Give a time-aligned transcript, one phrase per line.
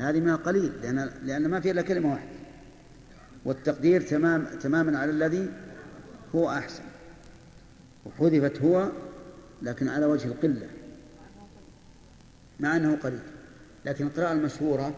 [0.00, 2.30] هذه ما قليل لأن لأن ما في إلا كلمة واحدة.
[3.44, 5.50] والتقدير تمام تماما على الذي
[6.34, 6.82] هو أحسن.
[8.06, 8.88] وحذفت هو
[9.62, 10.68] لكن على وجه القلة.
[12.60, 13.22] مع أنه قليل.
[13.84, 14.94] لكن القراءة المشهورة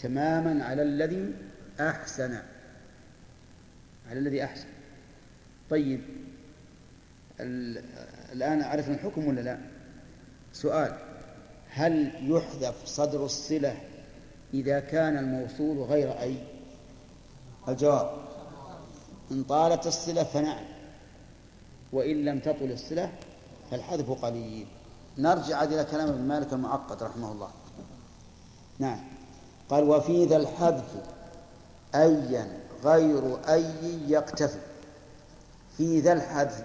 [0.00, 1.34] تماما على الذي
[1.80, 2.38] أحسن.
[4.10, 4.66] على الذي أحسن.
[5.70, 6.00] طيب
[8.32, 9.58] الآن عرفنا الحكم ولا لا؟
[10.52, 10.98] سؤال
[11.70, 13.76] هل يحذف صدر الصلة
[14.54, 16.38] إذا كان الموصول غير أي؟
[17.68, 18.10] الجواب.
[19.30, 20.64] إن طالت الصلة فنعم
[21.92, 23.12] وإن لم تطل الصلة
[23.70, 24.66] فالحذف قليل.
[25.18, 27.50] نرجع إلى كلام ابن مالك المعقد رحمه الله.
[28.78, 29.00] نعم.
[29.68, 30.94] قال وفي ذا الحذف
[31.94, 33.64] أيا غير أي
[34.08, 34.60] يقتفي.
[35.76, 36.64] في ذا الحذف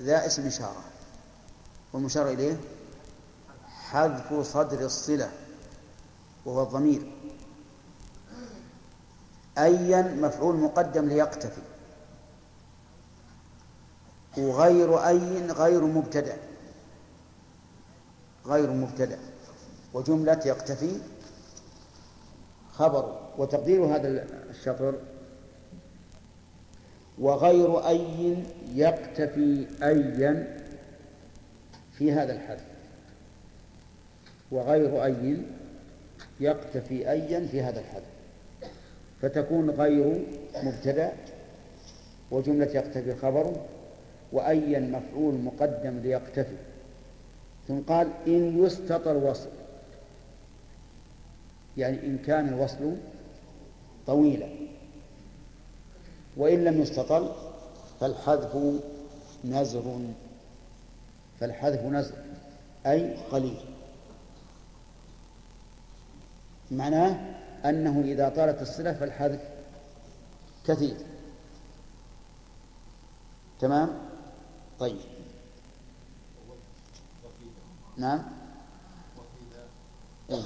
[0.00, 0.84] ذا اسم إشارة.
[1.92, 2.56] والمشار إليه
[3.68, 5.30] حذف صدر الصلة
[6.44, 7.13] وهو الضمير.
[9.58, 11.60] أيا مفعول مقدم ليقتفي.
[14.38, 16.36] وغير أي غير مبتدأ.
[18.46, 19.18] غير مبتدأ.
[19.94, 21.00] وجملة يقتفي
[22.72, 23.20] خبر.
[23.38, 24.94] وتقدير هذا الشطر.
[27.18, 28.36] وغير أي
[28.74, 30.60] يقتفي أيا
[31.92, 32.64] في هذا الحذف
[34.50, 35.42] وغير أي
[36.40, 38.13] يقتفي أيا في هذا الحذف
[39.24, 40.26] فتكون غير
[40.62, 41.12] مبتدأ
[42.30, 43.52] وجملة يقتفي خبر
[44.32, 46.56] وأيا مفعول مقدم ليقتفي
[47.68, 49.48] ثم قال إن يستطر وصل
[51.76, 52.96] يعني إن كان الوصل
[54.06, 54.48] طويلا.
[56.36, 57.32] وإن لم يستطل
[58.00, 58.56] فالحذف
[59.44, 59.98] نزر
[61.40, 62.14] فالحذف نزر
[62.86, 63.60] أي قليل.
[66.70, 67.33] معناه
[67.64, 69.40] أنه إذا طالت الصلة فالحذف
[70.66, 70.96] كثير.
[73.60, 73.88] تمام؟
[74.78, 74.96] طيب.
[77.96, 78.22] نعم؟
[80.30, 80.42] إيه؟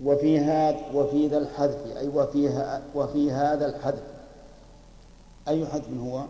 [0.00, 2.48] وفي هذا وفي ذا الحذف أي وفي
[2.94, 4.02] وفي هذا الحذف.
[5.48, 6.24] أي حذف هو؟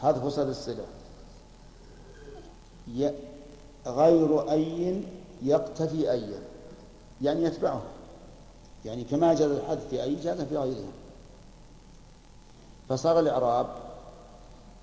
[0.00, 0.86] حذف صدر الصلة.
[3.86, 5.02] غير أي
[5.42, 6.51] يقتفي أي.
[7.22, 7.82] يعني يتبعه.
[8.84, 10.92] يعني كما جاز الحذف في أي جاز في غيرها
[12.88, 13.66] فصار الإعراب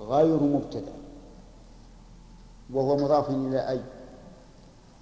[0.02, 0.94] غير مبتدأ
[2.74, 3.82] وهو مضاف إلى أي؟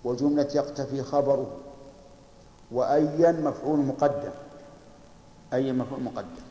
[0.03, 1.52] وجملة يقتفي خبره.
[2.72, 4.31] وأيا مفعول مقدم.
[5.53, 6.47] أي مفعول مقدم.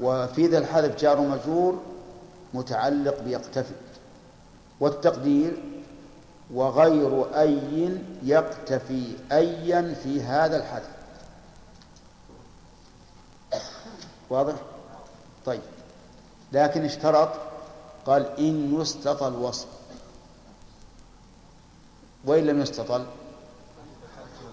[0.00, 1.78] وفي ذا الحذف جار مجرور
[2.54, 3.74] متعلق بيقتفي.
[4.80, 5.62] والتقدير
[6.54, 10.90] وغير أي يقتفي أيا في هذا الحذف
[14.30, 14.54] واضح؟
[15.46, 15.60] طيب.
[16.52, 17.28] لكن اشترط
[18.06, 19.66] قال إن يستطل وصف
[22.24, 23.06] وإن لم يستطل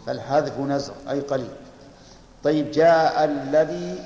[0.06, 1.52] فالحذف نزر أي قليل.
[2.44, 4.06] طيب جاء الذي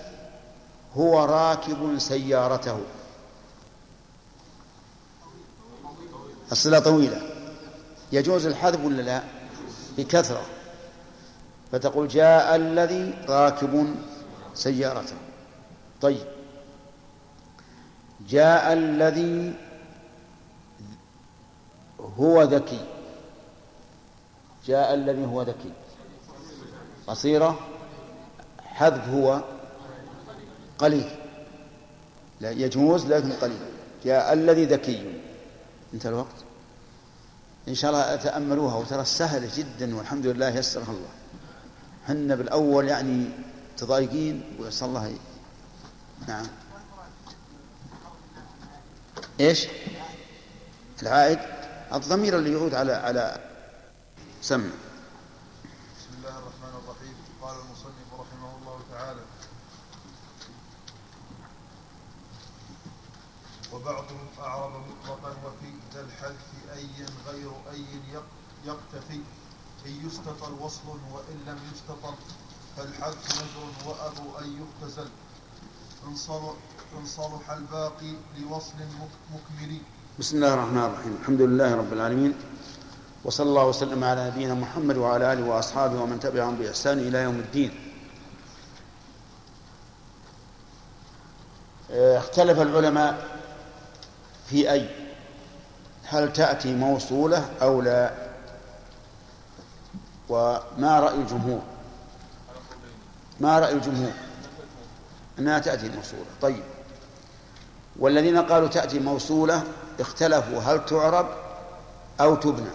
[0.97, 2.79] هو راكب سيارته.
[6.51, 7.30] الصلة طويلة.
[8.11, 9.21] يجوز الحذف ولا لا؟
[9.97, 10.41] بكثرة.
[11.71, 13.95] فتقول جاء الذي راكب
[14.53, 15.15] سيارته
[16.01, 16.27] طيب.
[18.29, 19.53] جاء الذي
[22.17, 22.85] هو ذكي.
[24.65, 25.71] جاء الذي هو ذكي.
[27.07, 27.59] قصيرة.
[28.65, 29.41] حذف هو
[30.77, 31.09] قليل.
[32.41, 33.59] لا يجوز لكن قليل.
[34.05, 35.19] جاء الذي ذكي.
[35.93, 36.50] انتهى الوقت.
[37.67, 41.09] إن شاء الله تأملوها وترى سهلة جدا والحمد لله يسرها الله.
[42.07, 43.29] حنا بالأول يعني
[43.77, 45.17] تضايقين ويسر الله
[46.27, 46.45] نعم.
[49.39, 49.67] إيش؟
[51.01, 51.39] العائد؟
[51.93, 53.39] الضمير اللي يعود على على
[54.41, 54.69] سمع.
[55.97, 57.15] بسم الله الرحمن الرحيم.
[57.41, 57.55] قال
[58.19, 59.21] رحمه الله تعالى
[63.73, 66.47] وبعضهم أعرب مطلقا وفي ذا الحذف
[66.77, 67.85] أي غير أي
[68.65, 69.19] يقتفي.
[69.85, 72.13] إن يستطر وصل وإن لم يستطر
[72.77, 75.09] فالحذف نزر وأبو أن يختزل
[76.07, 78.73] إن صلح الباقي لوصل
[79.33, 79.77] مكمل
[80.19, 81.17] بسم الله الرحمن الرحيم.
[81.21, 82.33] الحمد لله رب العالمين.
[83.25, 87.71] وصلى الله وسلم على نبينا محمد وعلى آله وأصحابه ومن تبعهم بإحسان إلى يوم الدين.
[91.89, 93.39] اختلف العلماء
[94.47, 95.00] في أي
[96.11, 98.11] هل تأتي موصولة أو لا؟
[100.29, 101.61] وما رأي الجمهور؟
[103.39, 104.11] ما رأي الجمهور؟
[105.39, 106.25] أنها تأتي موصولة.
[106.41, 106.63] طيب.
[107.99, 109.63] والذين قالوا تأتي موصولة
[109.99, 110.59] اختلفوا.
[110.61, 111.27] هل تعرب
[112.21, 112.69] أو تبنى؟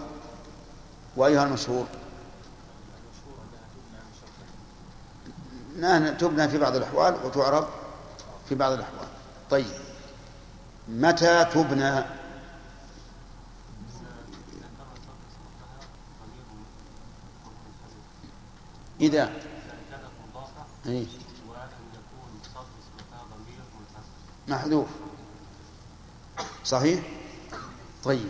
[1.15, 1.85] وأيها المشهور؟
[6.19, 7.67] تبنى في بعض الأحوال وتعرب
[8.49, 9.07] في بعض الأحوال.
[9.49, 9.65] طيب.
[10.87, 12.16] متى تبنى؟
[19.01, 19.31] إذا.
[20.85, 21.05] إيه؟
[24.47, 24.87] محذوف.
[26.63, 27.03] صحيح؟
[28.03, 28.27] طيب.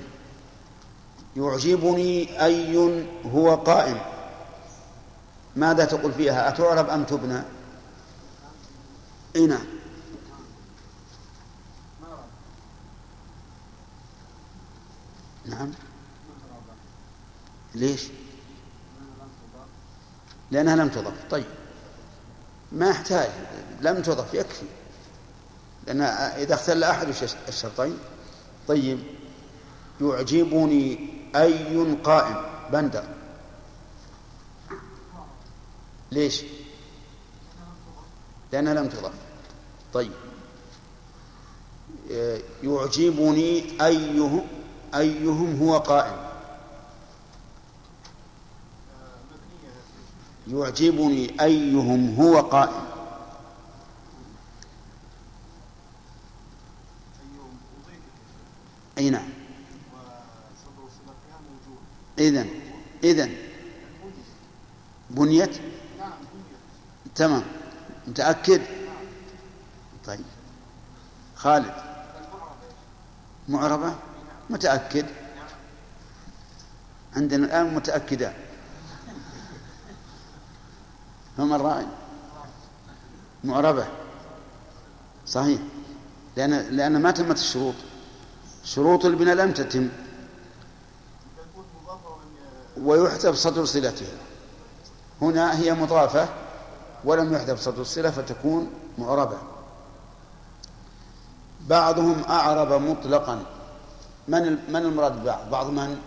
[1.35, 2.77] يعجبني أي
[3.33, 3.99] هو قائم.
[5.55, 7.41] ماذا تقول فيها؟ أتعرب أم تبنى؟
[9.35, 9.65] إيه نعم.
[15.45, 15.71] نعم.
[17.75, 18.07] ليش؟
[20.51, 21.13] لأنها لم تضف.
[21.29, 21.45] طيب.
[22.71, 23.29] ما يحتاج
[23.81, 24.65] لم تضف يكفي.
[25.87, 27.07] لأن إذا اختل أحد
[27.47, 27.97] الشرطين؟
[28.67, 28.99] طيب.
[30.01, 32.35] يعجبني أي قائم؟
[32.71, 33.03] بندر.
[36.11, 36.43] ليش؟
[38.51, 39.13] لأنها لم تضف.
[39.93, 40.11] طيب.
[42.63, 44.43] يعجبني أيه
[44.95, 46.26] أيهم هو قائم.
[50.47, 52.87] يعجبني أيهم هو قائم
[58.97, 59.29] أي نعم.
[62.19, 62.49] إذن
[63.03, 63.35] إذن.
[65.09, 65.59] بنيت؟
[67.15, 67.43] تمام.
[68.07, 68.61] متأكد؟
[70.05, 70.25] طيب.
[71.35, 71.73] خالد.
[73.49, 73.95] معربة؟
[74.49, 75.05] متأكد.
[77.15, 78.33] عندنا الآن متأكدان
[81.37, 81.85] فما الرأي.
[83.43, 83.87] معربة.
[85.25, 85.61] صحيح.
[86.37, 87.75] لأن لأن ما تمت الشروط.
[88.63, 89.89] شروط البناء لم تتم.
[92.77, 94.17] ويحذف صدر صلتها.
[95.21, 96.29] هنا هي مضافة.
[97.03, 99.37] ولم يحذف صدر الصلة فتكون معربة.
[101.67, 103.45] بعضهم أعرب مطلقا.
[104.27, 106.01] من من المراد ببعض؟ بعض من؟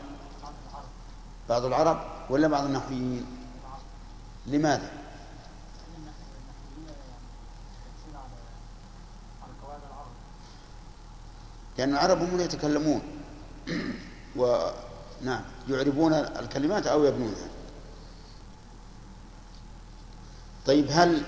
[1.49, 2.01] بعض العرب
[2.31, 3.27] ولا بعض النحويين؟
[4.47, 5.00] لماذا؟
[11.81, 13.03] لأن العرب هم يتكلمون.
[14.37, 17.49] ونعم يعربون الكلمات أو يبنونها.
[20.67, 21.23] طيب هل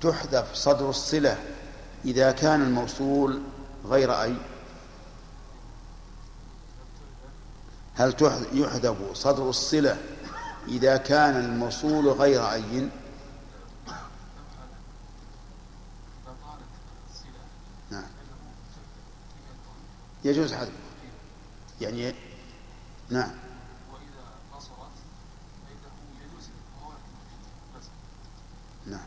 [0.00, 1.38] تحذف صدر الصلة
[2.04, 3.42] إذا كان الموصول
[3.86, 4.34] غير أي؟
[7.94, 8.14] هل
[8.52, 9.96] يحذف صدر الصلة
[10.68, 12.88] إذا كان الموصول غير أي؟
[20.24, 20.72] يجوز حذف
[21.80, 22.14] يعني
[23.10, 23.30] نعم.
[28.86, 29.06] نعم.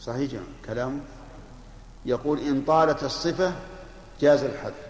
[0.00, 1.00] صحيح كلامه
[2.06, 3.52] يقول إن طالت الصفة
[4.20, 4.88] جاز الحذف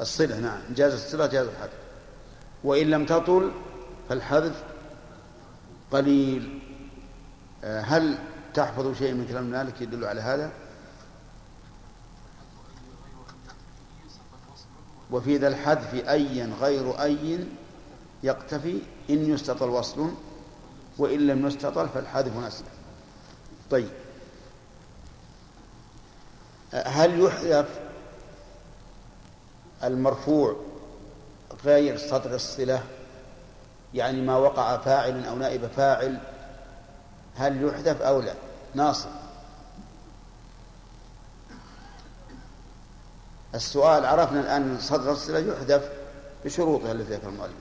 [0.00, 0.60] الصلة نعم.
[0.74, 1.78] جاز الصلة جاز الحذف
[2.64, 3.52] وإن لم تطل
[4.08, 4.64] فالحذف
[5.90, 6.60] قليل.
[7.64, 8.18] آه، هل
[8.54, 10.50] تحفظ شيء من كلام مالك يدل على هذا؟
[15.12, 17.46] وفي ذا الحذف أيا غير أي
[18.22, 18.78] يقتفي
[19.10, 20.10] إن يستطل وصل
[20.98, 22.64] وإن لم يستطل فالحذف نزر.
[23.70, 23.88] طيب.
[26.72, 27.80] هل يحذف
[29.84, 30.56] المرفوع
[31.64, 32.82] غير صدر الصلة؟
[33.94, 36.18] يعني ما وقع فاعل أو نائب فاعل
[37.36, 38.34] هل يحذف أو لا؟
[38.74, 39.08] ناصر.
[43.54, 45.90] السؤال عرفنا الآن صدر الصلة يحذف
[46.44, 47.52] بشروطها التي ذكر المؤلف.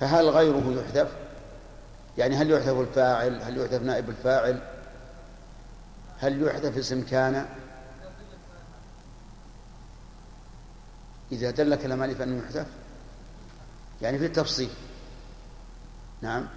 [0.00, 1.12] فهل غيره يحذف؟
[2.18, 4.62] يعني هل يحذف الفاعل؟ هل يحذف نائب الفاعل؟
[6.18, 7.46] هل يحذف اسم كان؟
[11.32, 12.66] إذا دل كلام ألف أنه يحذف
[14.02, 14.70] يعني في التفصيل.
[16.22, 16.48] نعم.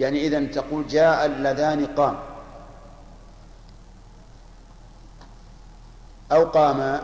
[0.00, 2.18] يعني إذا تقول جاء اللذان قام.
[6.32, 7.02] أو قاما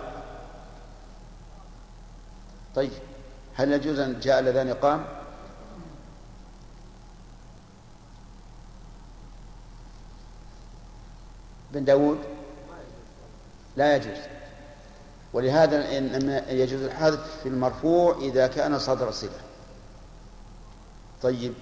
[2.74, 2.90] طيب
[3.54, 5.04] هل يجوز أن جاء اللذان قام؟
[11.72, 12.18] بن داود؟
[13.76, 14.18] لا يجوز.
[15.32, 19.40] ولهذا إنما يجوز الحذف في المرفوع إذا كان صدر صلة.
[21.22, 21.54] طيب.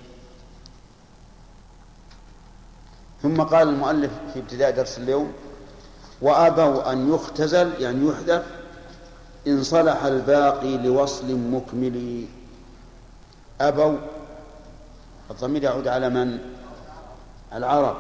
[3.23, 5.33] ثم قال المؤلف في ابتداء درس اليوم
[6.23, 8.45] وأبوا أن يختزل يعني يحذف
[9.47, 12.27] إن صلح الباقي لوصل مكمل.
[13.61, 13.97] أبوا
[15.31, 16.39] الضمير يعود على من؟
[17.53, 17.97] العرب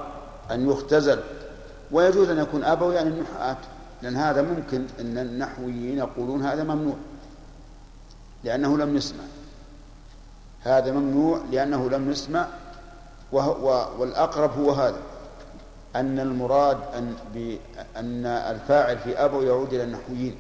[0.50, 1.21] أن يختزل.
[1.93, 3.57] ويجوز أن يكون أبوا يعني النحاة
[4.03, 6.97] لأن هذا ممكن أن النحويين يقولون هذا ممنوع
[8.45, 9.25] لأنه لم يسمع.
[10.62, 12.47] هذا ممنوع لأنه لم يسمع
[13.99, 14.99] والأقرب هو هذا.
[15.97, 17.16] أن المراد أن
[17.97, 20.37] أن الفاعل في أبو يعود إلى النحويين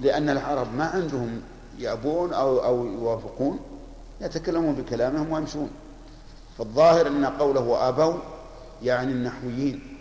[0.00, 1.42] لأن العرب ما عندهم
[1.78, 3.60] يأبون أو أو يوافقون
[4.20, 5.70] يتكلمون بكلامهم ويمشون.
[6.58, 8.14] فالظاهر أن قوله أبوا
[8.82, 9.96] يعني النحويين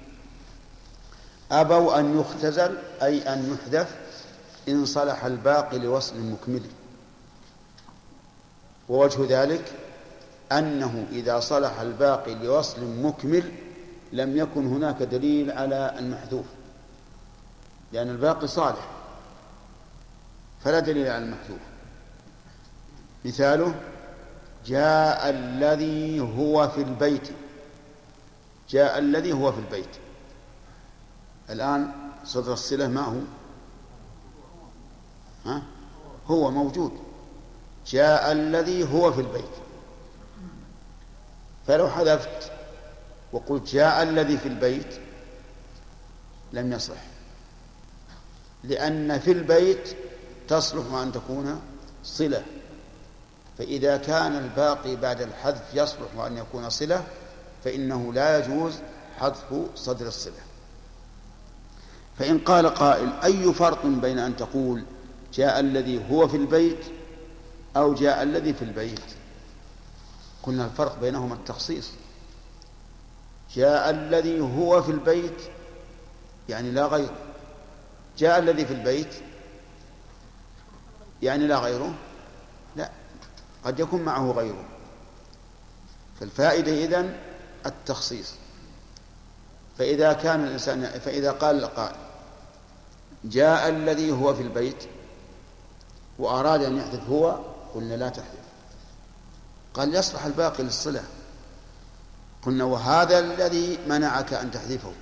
[1.52, 3.96] أبوا أن يختزل أي أن يحذف
[4.70, 6.62] إن صلح الباقي لوصل مكمل.
[8.90, 9.72] ووجه ذلك
[10.60, 13.52] أنه إذا صلح الباقي لوصل مكمل
[14.14, 16.46] لم يكن هناك دليل على المحذوف
[17.94, 18.88] لأن الباقي صالح
[20.64, 21.60] فلا دليل على المحذوف.
[23.26, 23.76] مثاله
[24.66, 27.30] جاء الذي هو في البيت
[28.70, 29.96] جاء الذي هو في البيت.
[31.50, 31.92] الآن
[32.26, 33.20] صدر الصلة ما هو؟
[35.46, 35.62] ها؟
[36.28, 36.92] هو موجود.
[37.88, 39.63] جاء الذي هو في البيت.
[41.68, 42.52] فلو حذفت
[43.32, 45.00] وقلت جاء الذي في البيت
[46.54, 47.04] لم يصح.
[48.64, 49.96] لأن في البيت
[50.48, 51.62] تصلح أن تكون
[52.04, 52.44] صلة.
[53.58, 57.04] فإذا كان الباقي بعد الحذف يصلح أن يكون صلة
[57.64, 58.74] فإنه لا يجوز
[59.20, 60.42] حذف صدر الصلة.
[62.20, 64.84] فإن قال قائل أي فرق بين أن تقول
[65.34, 66.86] جاء الذي هو في البيت
[67.78, 69.13] أو جاء الذي في البيت؟
[70.44, 71.90] قلنا الفرق بينهما التخصيص.
[73.56, 75.42] جاء الذي هو في البيت
[76.50, 77.18] يعني لا غيره
[78.18, 79.14] جاء الذي في البيت
[81.22, 81.94] يعني لا غيره؟
[82.76, 82.90] لا
[83.64, 84.66] قد يكون معه غيره.
[86.20, 87.18] فالفائدة إذن
[87.66, 88.34] التخصيص.
[89.78, 91.96] فإذا كان الإنسان فإذا قال القائل
[93.24, 94.84] جاء الذي هو في البيت
[96.20, 97.40] وأراد أن يحذف هو
[97.76, 98.43] قلنا لا تحذف
[99.74, 101.04] قال يصلح الباقي للصلة.
[102.42, 104.94] قلنا وهذا الذي منعك أن تحذفه.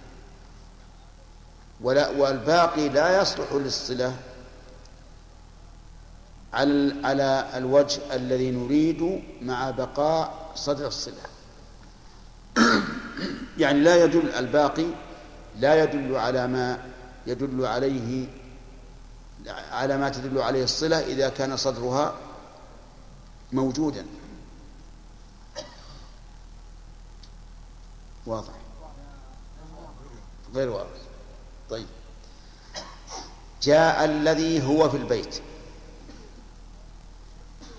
[1.81, 4.15] ولا والباقي لا يصلح للصلة
[6.53, 11.23] على على الوجه الذي نريد مع بقاء صدر الصلة.
[13.57, 14.85] يعني لا يدل الباقي
[15.59, 16.79] لا يدل على ما
[17.27, 18.27] يدل عليه
[19.71, 22.15] على ما تدل عليه الصلة إذا كان صدرها
[23.51, 24.05] موجودا.
[28.25, 28.53] واضح.
[30.55, 30.99] غير واضح.
[31.69, 31.87] طيب.
[33.61, 35.41] جاء الذي هو في البيت.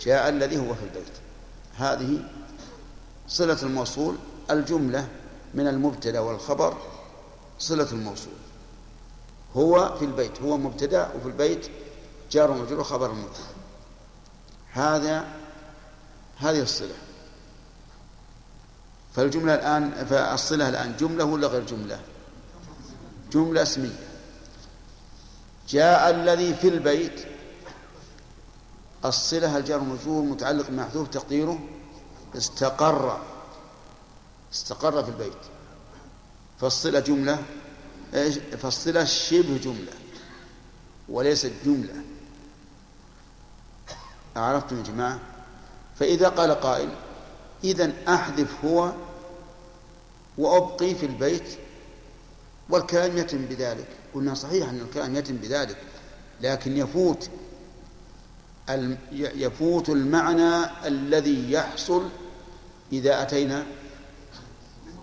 [0.00, 1.12] جاء الذي هو في البيت.
[1.76, 2.24] هذه
[3.28, 4.16] صلة الموصول
[4.50, 5.08] الجملة
[5.54, 6.76] من المبتدأ والخبر
[7.58, 8.32] صلة الموصول.
[9.56, 11.70] هو في البيت هو مبتدأ وفي البيت
[12.30, 13.44] جار ومجرور خبر المبتدأ.
[14.72, 15.24] هذا
[16.36, 16.94] هذه الصلة.
[19.14, 22.00] فالجملة الآن فالصلة الآن جملة ولا غير جملة؟
[23.32, 24.08] جملة اسمية.
[25.68, 27.24] جاء الذي في البيت.
[29.04, 31.58] الصلة الجار والمجرور متعلق بمحذوف تقديره.
[32.36, 33.20] استقر.
[34.52, 35.42] استقر في البيت.
[36.60, 37.42] فالصلة جملة.
[38.62, 39.92] فالصلة شبه جملة.
[41.08, 41.94] وليست جملة.
[44.36, 45.18] عرفتم يا جماعة؟
[45.98, 46.88] فإذا قال قائل
[47.64, 48.92] إذا أحذف هو
[50.38, 51.58] وأبقي في البيت
[52.70, 53.88] والكلام يتم بذلك.
[54.14, 55.76] قلنا صحيح أن الكلام يتم بذلك
[56.40, 57.30] لكن يفوت
[59.12, 62.08] يفوت المعنى الذي يحصل
[62.92, 63.66] إذا أتينا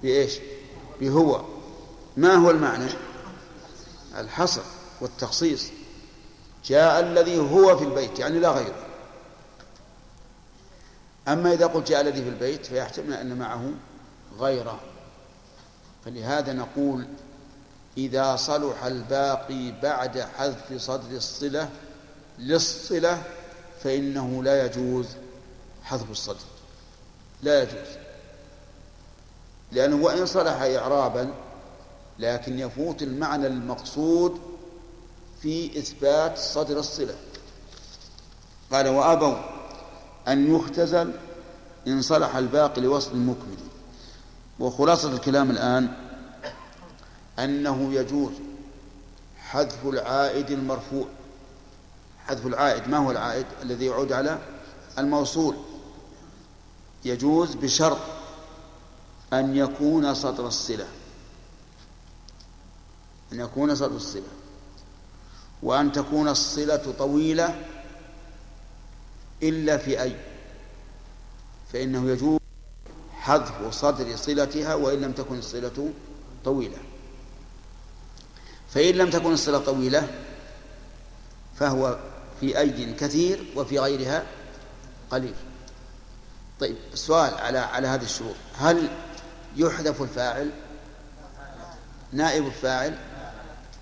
[0.04, 0.40] بإيش؟
[1.02, 1.46] بهو.
[2.18, 2.90] ما هو المعنى؟
[4.18, 4.62] الحصر
[5.02, 5.68] والتخصيص.
[6.66, 8.89] جاء الذي هو في البيت يعني لا غيره.
[11.34, 13.72] أما إذا قلت جاء الذي في البيت فيحتمل أن معه
[14.40, 14.80] غيره.
[16.06, 17.08] فلهذا نقول
[17.98, 21.70] إذا صلح الباقي بعد حذف صدر الصلة
[22.40, 23.24] للصلة
[23.84, 25.08] فإنه لا يجوز
[25.84, 26.46] حذف الصدر.
[27.44, 27.98] لا يجوز.
[29.72, 31.34] لأنه وإن صلح إعرابا
[32.20, 34.42] لكن يفوت المعنى المقصود
[35.42, 37.16] في إثبات صدر الصلة.
[38.72, 39.59] قال وأبوا
[40.30, 41.14] أن يختزل
[41.88, 43.58] إن صلح الباقي لوصل مكمل
[44.60, 45.94] وخلاصة الكلام الآن
[47.40, 48.32] أنه يجوز
[49.38, 51.06] حذف العائد المرفوع.
[52.26, 54.40] حذف العائد ما هو العائد الذي يعود على؟
[54.98, 55.56] الموصول.
[57.06, 57.98] يجوز بشرط
[59.34, 60.88] أن يكون صدر الصلة.
[63.34, 64.24] أن يكون صدر الصلة.
[65.64, 67.66] وأن تكون الصلة طويلة
[69.44, 70.16] إلا في أي.
[71.74, 72.40] فإنه يجوز
[73.14, 75.92] حذف صدر صلتها وإن لم تكن الصلة
[76.46, 76.78] طويلة.
[78.70, 80.08] فإن لم تكن الصلة طويلة
[81.56, 82.00] فهو
[82.40, 84.24] في أي كثير وفي غيرها
[85.12, 85.34] قليل.
[86.60, 88.36] طيب السؤال على على هذه الشروط.
[88.58, 88.90] هل
[89.58, 90.52] يحذف الفاعل؟
[92.12, 92.98] نائب الفاعل؟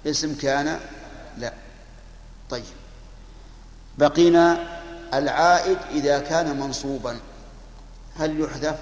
[0.06, 0.80] اسم كان؟
[1.38, 1.54] لا.
[2.50, 2.64] طيب.
[3.98, 4.77] بقينا
[5.14, 7.20] العائد إذا كان منصوبا.
[8.16, 8.80] هل يحذف؟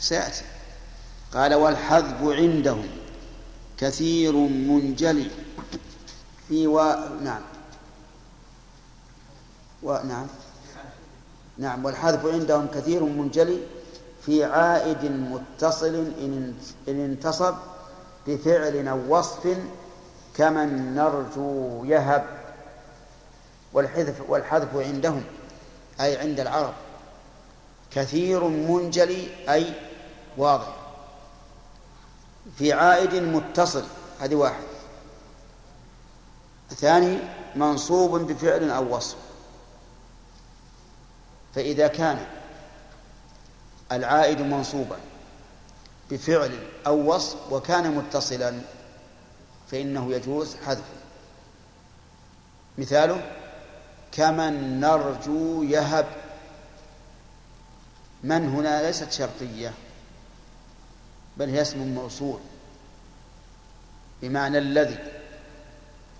[0.00, 0.44] سيأتي.
[1.34, 2.86] قال والحذف عندهم.
[3.78, 5.30] كثير منجلي.
[6.48, 6.94] في و...
[7.22, 7.42] نعم.
[9.82, 10.26] ونعم
[11.58, 11.84] نعم.
[11.84, 13.58] والحذف عندهم كثير منجلي.
[14.26, 16.54] في عائد متصل إن
[16.88, 17.54] انتصب
[18.26, 19.58] بفعل أو وصف
[20.34, 22.43] كمن نرجو يهب.
[23.74, 25.24] والحذف والحذف عندهم
[26.00, 26.74] أي عند العرب.
[27.90, 29.74] كثير منجلي أي
[30.36, 30.76] واضح.
[32.58, 33.84] في عائد متصل
[34.20, 34.64] هذه واحد.
[36.70, 37.18] ثاني
[37.56, 39.16] منصوب بفعل أو وصف.
[41.54, 42.26] فإذا كان
[43.92, 44.96] العائد منصوبا
[46.10, 48.60] بفعل أو وصف وكان متصلا
[49.70, 50.82] فإنه يجوز حذفه.
[52.78, 53.43] مثاله؟
[54.14, 56.06] كمن نرجو يهب.
[58.22, 59.72] من هنا ليست شرطية
[61.36, 62.40] بل هي اسم موصول.
[64.22, 64.98] بمعنى الذي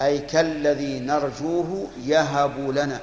[0.02, 3.00] أي كالذي نرجوه يهب لنا.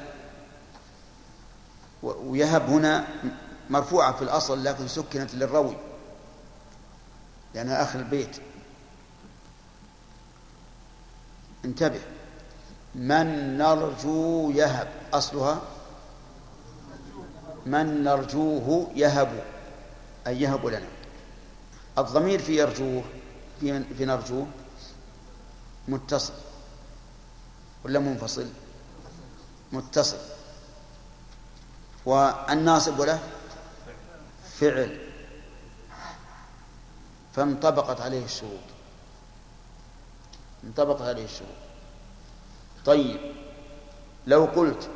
[2.04, 3.08] ويهب هنا
[3.70, 5.78] مرفوعة في الأصل لكن سكنت للروي
[7.56, 8.38] لأنها آخر البيت.
[11.66, 12.02] انتبه.
[12.96, 14.88] من نرجو يهب.
[15.14, 15.62] أصلها
[17.66, 19.44] من نرجوه يهب.
[20.28, 20.88] أي يهب لنا.
[21.98, 23.04] الضمير في يرجوه
[23.60, 24.48] في, في نرجوه
[25.88, 26.34] متصل
[27.86, 28.48] ولا منفصل؟
[29.72, 30.18] متصل.
[32.06, 33.20] والناصب له
[34.60, 35.00] فعل.
[37.36, 38.60] فانطبقت عليه الشروط.
[40.64, 41.71] انطبقت عليه الشروط.
[42.86, 43.20] طيب
[44.28, 44.90] لو قلت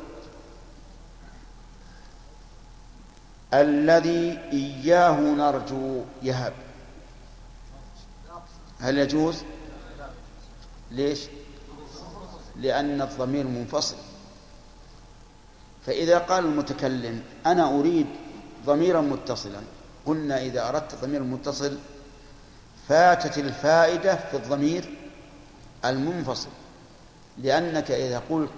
[3.54, 6.52] الذي إياه نرجو يهب
[8.80, 9.36] هل يجوز؟
[10.90, 11.20] ليش؟
[12.56, 13.96] لأن الضمير منفصل.
[15.86, 18.06] فإذا قال المتكلم أنا أريد
[18.66, 19.60] ضميرا متصلا
[20.06, 21.78] قلنا إذا أردت ضمير متصل
[22.88, 24.94] فاتت الفائدة في الضمير
[25.84, 26.50] المنفصل.
[27.38, 28.50] لأنك إذا قلت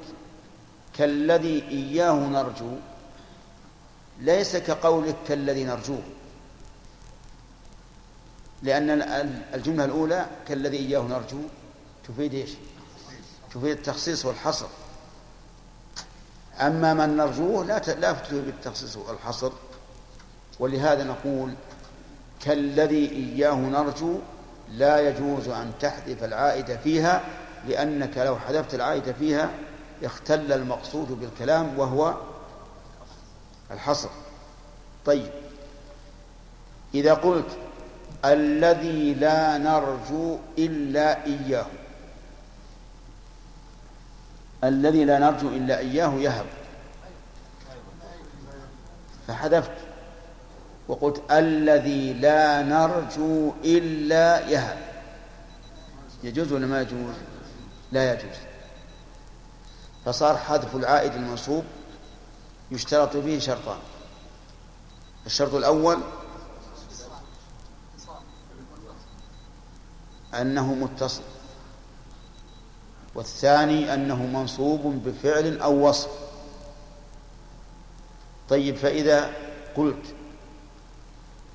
[0.95, 2.71] كالذي إياه نرجو
[4.21, 6.03] ليس كقولك كالذي نرجوه.
[8.62, 8.91] لأن
[9.55, 11.38] الجملة الأولى كالذي إياه نرجو
[12.09, 12.51] تفيد إيش؟
[13.55, 14.67] تفيد التخصيص والحصر.
[16.61, 19.53] أما من نرجوه لا لا تفيد التخصيص والحصر.
[20.61, 21.55] ولهذا نقول
[22.41, 24.19] كالذي إياه نرجو
[24.71, 27.25] لا يجوز أن تحذف العائد فيها
[27.68, 29.50] لأنك لو حذفت العائد فيها
[30.02, 32.14] اختل المقصود بالكلام وهو
[33.70, 34.09] الحصر.
[35.07, 35.31] طيب.
[36.94, 37.57] إذا قلت
[38.24, 41.66] الذي لا نرجو إلا إياه.
[44.64, 46.46] الذي لا نرجو إلا إياه يهب.
[49.28, 49.70] فحذفت.
[50.88, 54.78] وقلت الذي لا نرجو إلا يهب.
[56.24, 57.14] يجوز ولا ما يجوز؟
[57.92, 58.37] لا يجوز.
[60.05, 61.64] فصار حذف العائد المنصوب
[62.70, 63.79] يشترط فيه شرطان.
[65.27, 65.98] الشرط الأول
[70.35, 71.22] أنه متصل
[73.14, 76.11] والثاني أنه منصوب بفعل أو وصف.
[78.48, 79.31] طيب فإذا
[79.77, 80.14] قلت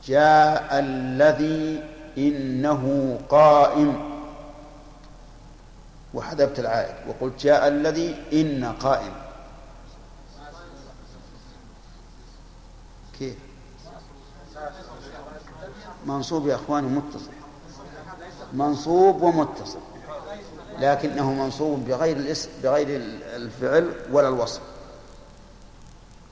[0.06, 1.84] جاء الذي
[2.18, 4.13] إنه قائم
[6.14, 9.14] وحذفت العائد وقلت جاء الذي إن قائم.
[13.20, 13.36] كيف؟
[16.06, 17.32] منصوب يا أخواني متصل.
[18.54, 19.80] منصوب ومتصل.
[20.80, 22.88] لكنه منصوب بغير الاسم بغير
[23.36, 24.62] الفعل ولا الوصف.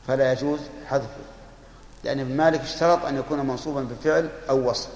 [0.07, 1.21] فلا يجوز حذفه
[2.03, 4.89] لأن ابن مالك اشترط أن يكون منصوبا بفعل أو وصف.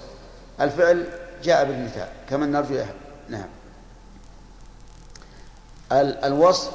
[0.60, 1.08] الفعل
[1.42, 2.84] جاء بالمثال كما نرجو
[3.28, 3.48] نعم.
[5.92, 6.72] الوصف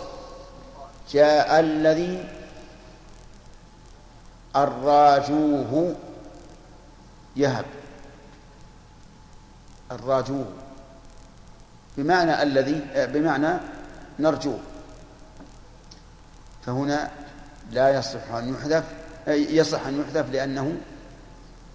[1.12, 2.30] جاء الذي
[4.56, 5.96] الراجوه
[7.36, 7.66] يهب.
[9.92, 10.46] الراجوه.
[11.98, 13.60] بمعنى الذي بمعنى
[14.20, 14.60] نرجوه.
[16.66, 17.12] فهنا
[17.72, 18.84] لا يصح أن يحذف
[19.28, 20.78] يصح أن يحذف لأنه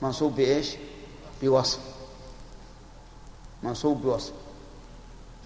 [0.03, 0.77] منصوب بإيش؟
[1.43, 1.81] بوصف.
[3.63, 4.33] منصوب بوصف.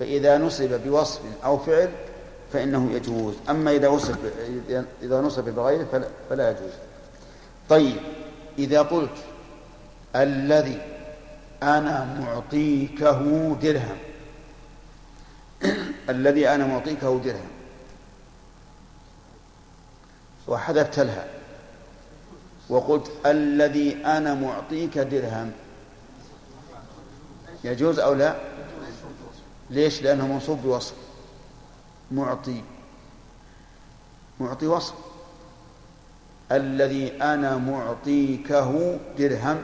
[0.00, 1.90] فإذا نصب بوصف أو فعل
[2.52, 3.34] فإنه يجوز.
[3.50, 4.16] أما إذا وصف
[5.02, 6.72] إذا نصب بغيره فلا, فلا يجوز.
[7.68, 7.96] طيب
[8.58, 9.16] إذا قلت
[10.16, 10.80] الذي
[11.62, 13.98] أنا معطيكه درهم
[16.10, 17.50] الذي أنا معطيكه درهم
[20.48, 21.26] وحذفت لها
[22.68, 25.52] وقلت الذي أنا معطيك درهم
[27.64, 28.36] يجوز أو لا؟
[29.70, 30.94] ليش؟ لأنه منصوب بوصف.
[32.10, 32.62] معطي.
[34.40, 34.94] معطي وصف.
[36.52, 39.62] الذي أنا معطيكه درهم.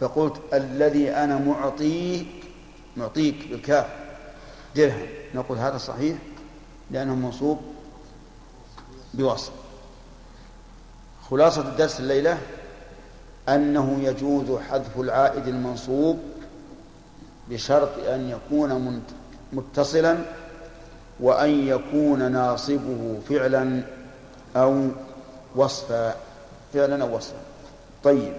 [0.00, 2.28] فقلت الذي أنا معطيك
[2.96, 3.86] معطيك بالكاف
[4.76, 5.06] درهم.
[5.34, 6.18] نقول هذا صحيح؟
[6.90, 7.60] لأنه منصوب
[9.14, 9.52] بوصف.
[11.30, 12.38] خلاصة الدرس الليلة
[13.48, 16.18] أنه يجوز حذف العائد المنصوب
[17.50, 19.02] بشرط أن يكون
[19.52, 20.18] متصلا
[21.20, 23.82] وأن يكون ناصبه فعلا
[24.56, 24.88] أو
[25.56, 26.16] وصفا
[26.74, 27.36] فعلا أو وصفا.
[28.04, 28.32] طيب.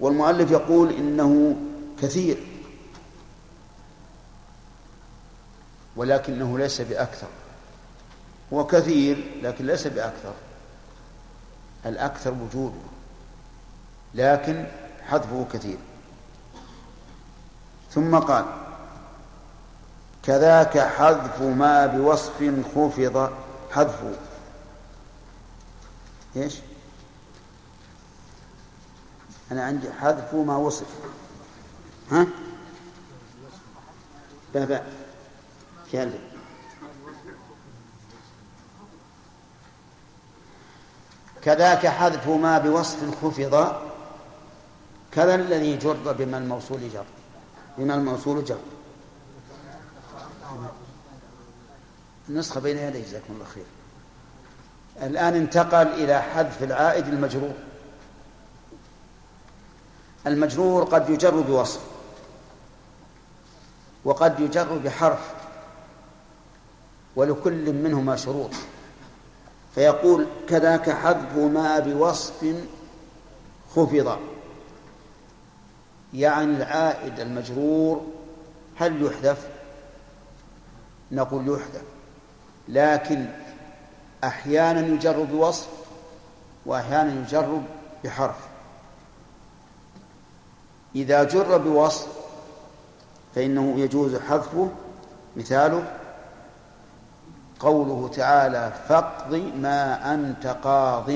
[0.00, 1.56] والمؤلف يقول إنه
[2.02, 2.36] كثير.
[5.96, 7.28] ولكنه ليس بأكثر.
[8.52, 10.32] هو كثير لكن ليس بأكثر.
[11.86, 12.74] الأكثر وجوده.
[14.14, 14.64] لكن
[15.06, 15.78] حذفه كثير.
[17.94, 18.44] ثم قال
[20.22, 23.32] كذاك حذف ما بوصف خفض.
[23.70, 24.00] حذف.
[26.36, 26.54] إيش؟
[29.52, 30.86] أنا عندي حذف ما وصف.
[32.10, 32.26] ها؟
[34.54, 34.82] لا
[35.92, 36.18] كلم
[41.42, 43.82] كذاك حذف ما بوصف خفض.
[45.12, 47.04] كذا الذي جر بما الموصول جر.
[47.78, 48.58] بما الموصول جر.
[52.28, 53.64] النسخة بين يدي جزاكم الله خير.
[55.02, 57.54] الآن انتقل إلى حذف العائد المجرور.
[60.26, 61.80] المجرور قد يجر بوصف
[64.04, 65.32] وقد يجر بحرف
[67.16, 68.50] ولكل منهما شروط.
[69.74, 72.54] فيقول كذاك حذف ما بوصف
[73.76, 74.31] خفض.
[76.14, 78.06] يعني العائد المجرور
[78.76, 79.48] هل يحذف؟
[81.12, 81.84] نقول يحذف
[82.68, 83.26] لكن
[84.24, 85.68] أحيانا يجر بوصف
[86.66, 87.60] وأحيانا يجر
[88.04, 88.36] بحرف.
[90.94, 92.08] إذا جر بوصف
[93.34, 94.68] فإنه يجوز حذفه.
[95.36, 95.84] مثاله
[97.60, 101.10] قوله تعالى فاقض ما أنت قاض.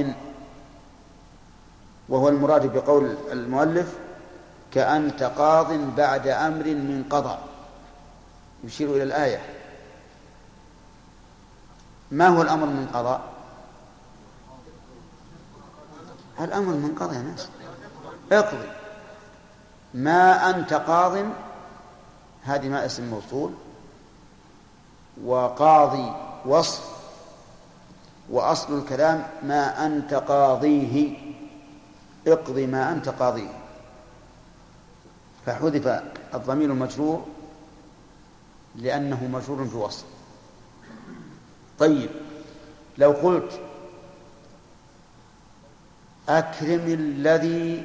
[2.09, 3.98] وهو المراد بقول المؤلف
[4.72, 7.38] كأنت قاض بعد أمر من قضاء
[8.64, 9.40] يشير إلى الآية.
[12.11, 13.20] ما هو الأمر من قضاء
[16.40, 17.48] الأمر من قضاء يا ناس.
[18.33, 18.68] اقضي.
[19.94, 21.26] ما أنت قاض؟
[22.44, 23.52] هذه ما اسم موصول.
[25.24, 26.12] وقاضي
[26.44, 26.96] وصف.
[28.31, 31.18] وأصل الكلام ما أنت قاضيه.
[32.26, 33.65] اقضي ما أنت قاضيه.
[35.46, 36.02] فحذف
[36.35, 37.26] الضمير المجرور
[38.74, 40.04] لأنه مجرور بوصف
[41.78, 42.11] طيب
[42.98, 43.61] لو قلت
[46.28, 47.85] أكرم الذي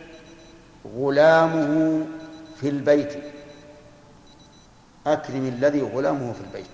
[0.97, 2.05] غلامه
[2.59, 3.23] في البيت.
[5.07, 6.71] أكرم الذي غلامه في البيت.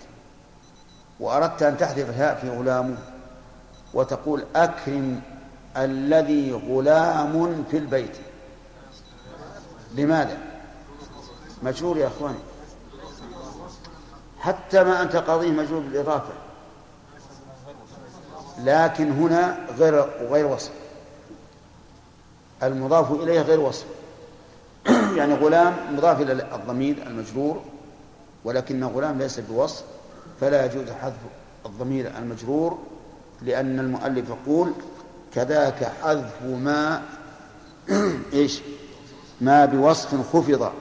[1.19, 2.97] وأردت أن تحذف الهاء في غلامه
[3.93, 5.21] وتقول أكرم
[5.78, 8.17] الذي غلام في البيت.
[9.95, 10.47] لماذا؟
[11.63, 12.39] مجرور يا أخواني.
[14.39, 16.34] حتى ما أنت قاضيه مجرور بالإضافة.
[18.63, 20.72] لكن هنا غير غير وصف.
[22.63, 23.86] المضاف إليه غير وصف.
[25.17, 27.62] يعني غلام مضاف إلى الضمير المجرور
[28.43, 29.84] ولكن غلام ليس بوصف
[30.41, 31.13] فلا يجوز حذف
[31.65, 32.78] الضمير المجرور
[33.41, 34.72] لأن المؤلف يقول
[35.34, 37.02] كذاك حذف ما
[38.34, 38.62] إيش؟
[39.41, 40.72] ما بوصف خفض.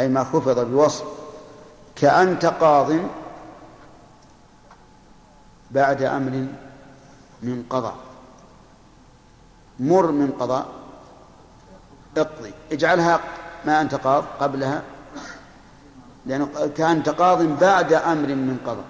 [0.00, 1.04] أي ما خفض بوصف
[1.96, 2.92] كأنت قاض
[5.70, 6.46] بعد أمر
[7.42, 7.96] من قضاء.
[9.80, 10.66] مر من قضاء
[12.16, 12.52] اقضي.
[12.72, 13.20] اجعلها
[13.64, 14.82] ما أنت قاض قبلها
[16.26, 18.84] لأنه كأنت قاض بعد أمر من قضاء.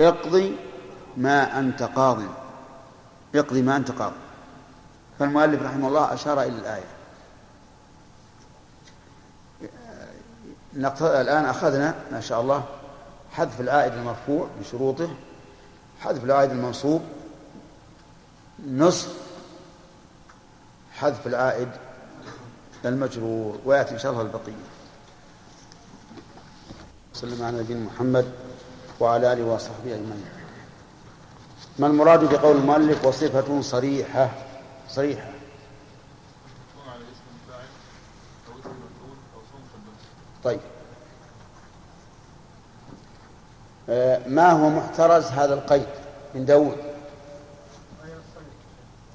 [0.00, 0.56] اقضي
[1.16, 2.18] ما أنت قاض.
[3.34, 4.12] اقضي ما أنت قاض.
[5.18, 6.95] فالمؤلف رحمه الله أشار إلى الآية.
[10.76, 12.64] الآن أخذنا ما شاء الله
[13.32, 15.08] حذف العائد المرفوع بشروطه
[16.00, 17.02] حذف العائد المنصوب
[18.68, 19.12] نصف
[20.92, 21.68] حذف العائد
[22.84, 24.52] المجرور ويأتي إن شاء الله البقية.
[27.14, 28.32] وسلم على نبينا محمد
[29.00, 30.24] وعلى آله وصحبه أجمعين.
[31.78, 34.30] ما المراد بقول المؤلف؟ وصفة صريحة
[34.88, 35.35] صريحة.
[40.46, 40.60] طيب.
[43.88, 45.88] آه، ما هو محترز هذا القيد
[46.34, 46.76] من داود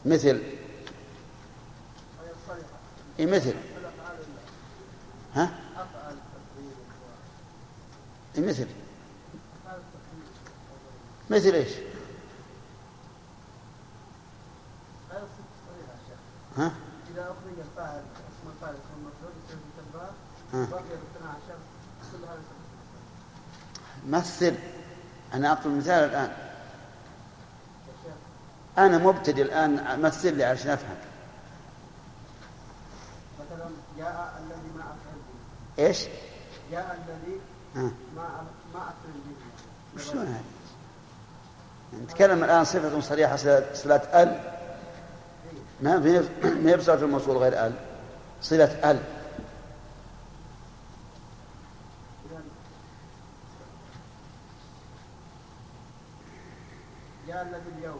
[0.05, 0.41] مثل.
[3.19, 3.55] إيه مثل.
[5.35, 5.51] ها؟
[8.35, 8.67] إيه مثل.
[11.29, 11.71] مثل إيش؟
[16.57, 16.71] ها؟
[17.13, 19.71] إذا أخرج الفاعل اسم الفاعل اسم المفعول يصير
[20.53, 20.81] بقي
[24.07, 24.55] مثل
[25.33, 26.31] أنا أقول مثال الآن.
[28.77, 30.95] أنا مبتدئ الآن مثل لي عشان أفهم.
[33.39, 34.83] مثلا جاء الذي ما
[35.77, 36.05] به إيش؟
[36.71, 37.39] جاء الذي
[38.15, 38.93] ما ما
[39.95, 40.43] به شلون هذا؟
[42.03, 43.35] نتكلم الآن صفة صريحة
[43.73, 44.57] صلة ال.
[45.81, 47.73] ما في ما بصفة الموصول غير ال.
[48.41, 48.99] صلة ال
[57.27, 57.99] جاء الذي اليوم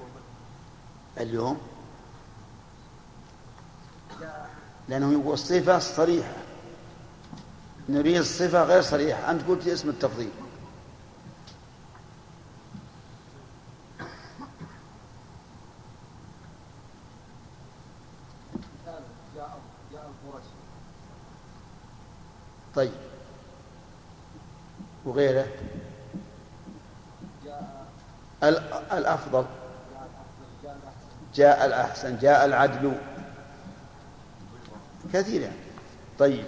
[1.21, 1.57] اليوم؟
[4.89, 6.33] لأنه يقول الصفة صريحة.
[7.89, 9.31] نريد الصفة غير صريحة.
[9.31, 10.29] أنت قلت اسم التفضيل
[22.75, 22.91] طيب.
[25.05, 25.47] وغيره؟
[28.93, 29.45] الأفضل.
[31.35, 32.93] جاء الأحسن جاء العدل.
[35.13, 35.55] كثير يعني.
[36.19, 36.45] طيب.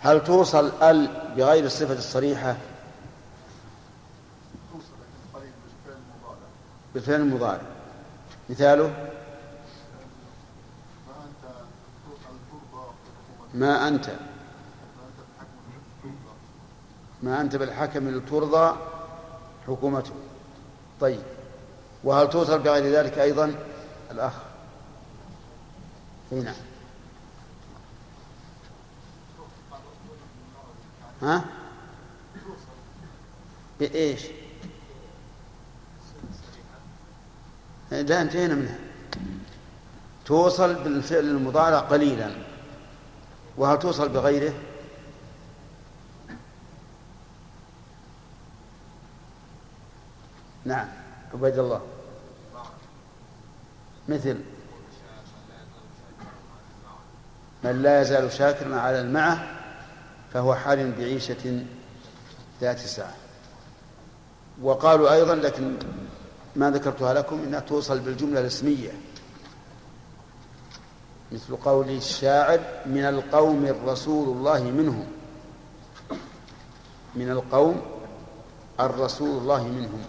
[0.00, 2.56] هل توصل ال بغير الصفة الصريحة؟
[6.94, 7.60] بالفعل المضارع
[8.50, 9.10] مثاله؟
[13.54, 14.10] ما أنت.
[17.22, 18.76] ما أنت بالحكم لترضى
[19.66, 20.12] حكومته.
[21.00, 21.22] طيب.
[22.04, 23.54] وهل توصل بغير ذلك أيضا؟
[24.10, 24.32] الأخ.
[26.32, 26.54] نعم
[31.22, 31.44] ها؟
[33.80, 34.22] بإيش؟
[37.90, 38.78] لا انتهينا منها.
[40.24, 42.30] توصل بالفعل المضارع قليلا.
[43.56, 44.54] وهل توصل بغيره؟
[50.64, 50.88] نعم.
[51.34, 51.91] عبيد الله.
[54.08, 54.38] مثل
[57.64, 59.46] من لا يزال شاكرا على المعة
[60.32, 61.64] فهو حال بعيشة
[62.60, 63.14] ذات ساعة.
[64.62, 65.76] وقالوا أيضا لكن
[66.56, 68.90] ما ذكرتها لكم إنها توصل بالجملة الاسمية
[71.32, 75.06] مثل قول الشاعر من القوم الرسول الله منهم.
[77.14, 77.82] من القوم
[78.80, 80.00] الرسول الله منهم.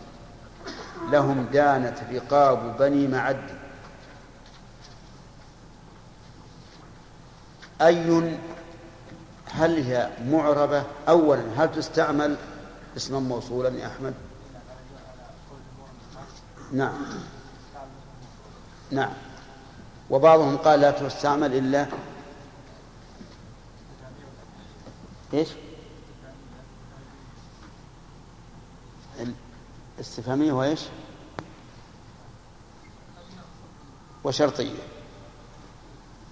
[1.11, 3.62] لهم دانت رقاب بني معد.
[7.83, 8.37] أي
[9.45, 12.37] هل هي معربة؟ أولا هل تستعمل
[12.97, 14.13] اسما موصولا يا أحمد؟
[16.71, 17.05] نعم.
[18.91, 19.13] نعم.
[20.09, 21.87] وبعضهم قال لا تستعمل إلا
[25.33, 25.49] إيش؟
[29.99, 30.81] استفهامية وإيش
[34.23, 34.83] وشرطية.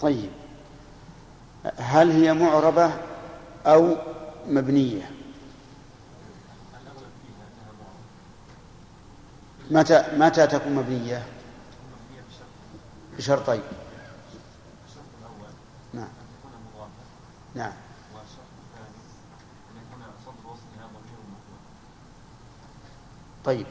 [0.02, 0.41] طيب.
[1.78, 2.92] هل هي معربة
[3.66, 3.96] أو
[4.48, 5.12] مبنية؟
[9.72, 11.24] متى متى تكون مبنية؟
[13.18, 13.62] بشرطين.
[15.94, 16.08] نعم.
[17.56, 17.74] نعم.
[23.46, 23.66] طيب.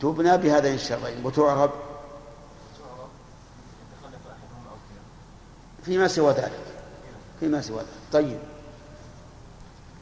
[0.00, 1.70] تبنى بهذين الشرطين وتعرب
[5.84, 6.64] فيما سوى ذلك.
[7.40, 7.88] فيما سوى ذلك.
[8.12, 8.38] طيب.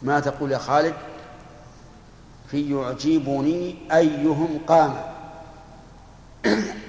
[0.03, 0.95] ما تقول يا خالد؟
[2.51, 5.13] في يعجبني أيهم قام.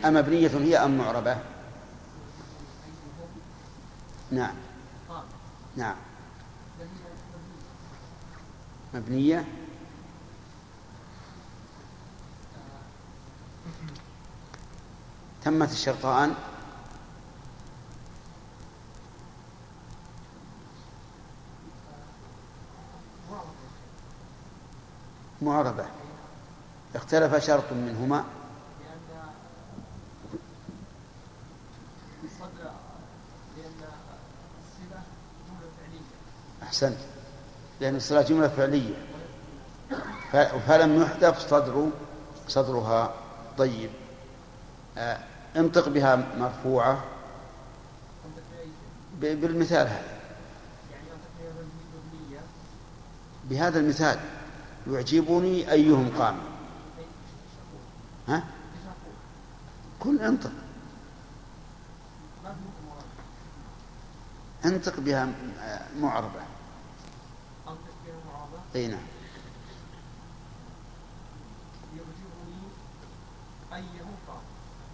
[0.06, 1.38] أمبنية هي أم معربة؟
[4.32, 4.56] نعم.
[5.75, 5.95] نعم.
[8.93, 9.45] مبنية؟
[15.43, 16.36] تمت الشرطان؟
[25.45, 25.86] معربة.
[26.95, 28.23] اختلف شرط منهما.
[36.63, 36.97] أحسنت.
[37.82, 38.93] لأن الصلاة جملة فعلية.
[40.67, 41.89] فلم يحذف صدر
[42.47, 43.13] صدرها
[43.58, 43.89] طيب.
[44.97, 45.17] آه،
[45.58, 47.03] انطق بها مرفوعة.
[49.19, 50.13] بالمثال هذا.
[53.49, 54.19] بهذا المثال.
[54.88, 56.38] يعجبني أيهم قام.
[58.28, 58.43] ها؟
[60.00, 60.52] كل انطق.
[64.65, 65.30] انطق بها
[66.00, 66.41] معربة.
[67.67, 69.00] انطق بها معربة أي نعم.
[71.96, 72.63] يعجبني
[73.74, 74.41] أيهم قام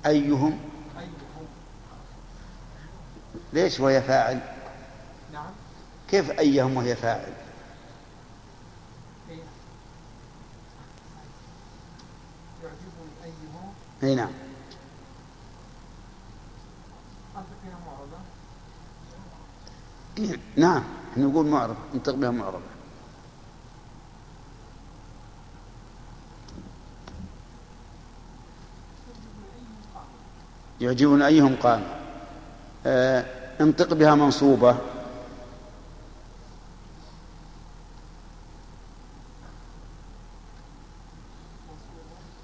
[0.06, 0.60] أيهم
[1.00, 1.10] أيهم؟
[3.54, 4.40] ليش وهي فاعل؟
[5.34, 5.52] نعم.
[6.10, 7.34] كيف أيهم وهي فاعل؟
[14.04, 14.30] اي نعم.
[20.18, 22.64] إيه نعم إحنا نقول معرب ننطق بها معربة
[30.82, 31.84] يعجبني أيهم قال
[32.86, 33.26] آه
[33.62, 34.78] انطق بها منصوبة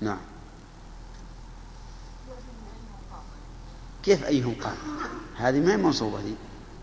[0.02, 0.18] نعم
[4.06, 4.76] كيف أيهم قام
[5.38, 6.36] هذه ما هي منصوبة دي.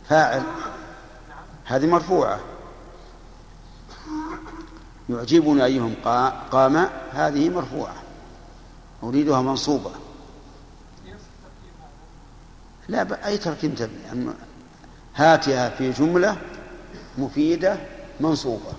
[0.08, 0.42] فاعل.
[1.64, 2.40] هذه مرفوعة.
[5.08, 5.94] يعجبني أيهم
[6.52, 6.88] قام.
[7.12, 7.94] هذه مرفوعة.
[9.02, 9.90] أريدها منصوبة.
[12.88, 14.32] لا أي تركيب تبني
[15.14, 16.36] هاتها في جملة
[17.18, 17.76] مفيدة
[18.20, 18.72] منصوبة.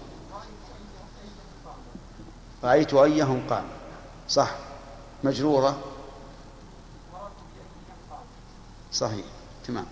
[2.63, 3.65] رأيت أيهم قام.
[4.29, 4.55] صح.
[5.23, 5.92] مجرورة.
[8.93, 9.25] صحيح.
[9.67, 9.85] تمام.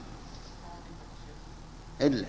[2.02, 2.26] إلا.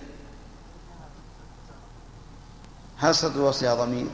[2.97, 4.07] هل صدر الوصية ضمير؟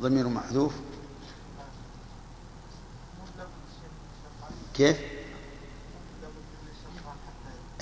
[0.00, 0.72] ضمير محذوف؟
[4.74, 4.96] كيف؟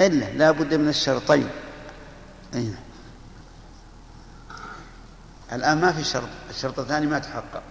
[0.00, 0.32] إلا.
[0.32, 1.50] لا بد من الشرطين.
[2.54, 2.76] أين
[5.52, 6.28] الآن ما في شرط.
[6.50, 7.62] الشرط الثاني ما تحقق.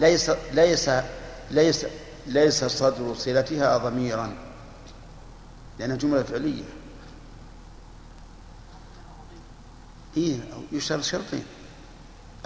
[0.00, 0.90] ليس ليس
[1.50, 1.86] ليس
[2.30, 4.34] ليس صدر صلتها ضميرا
[5.78, 6.64] لأنها جملة فعلية.
[10.16, 10.38] إيه
[10.72, 11.44] يشترط شرطين.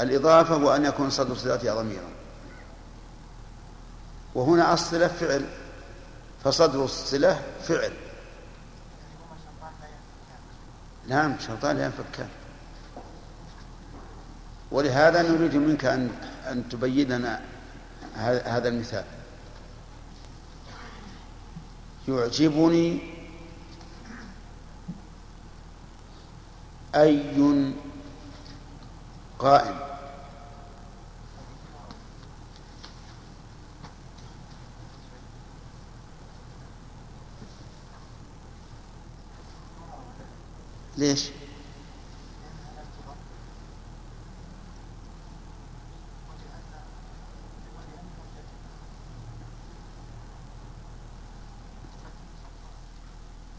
[0.01, 2.09] الإضافة وأن يكون صدر صلتها ضميرا.
[4.35, 5.45] وهنا الصلة فعل
[6.45, 7.93] فصدر الصلة فعل.
[11.09, 12.29] نعم شرطان لا ينفكان
[14.71, 16.11] ولهذا نريد منك أن
[16.47, 17.41] أن تبين لنا
[18.45, 19.05] هذا المثال.
[22.09, 22.99] يعجبني
[26.95, 27.13] أي
[29.39, 29.79] قائم
[40.97, 41.31] ليش؟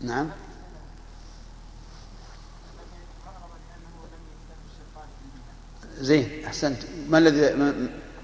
[0.02, 0.30] نعم.
[6.00, 6.84] زين أحسنت.
[7.10, 7.54] ما الذي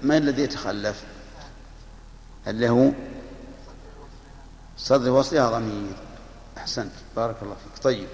[0.02, 1.04] ما الذي يتخلف؟
[2.46, 2.90] اللي هو
[4.76, 5.96] صدر وصلها ضمير
[6.58, 6.92] أحسنت.
[7.16, 7.82] بارك الله فيك.
[7.82, 8.08] طيب.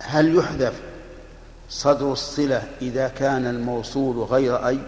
[0.00, 0.82] هل يحذف
[1.70, 4.80] صدر الصلة إذا كان الموصول غير أي؟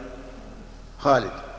[0.98, 1.49] خالد.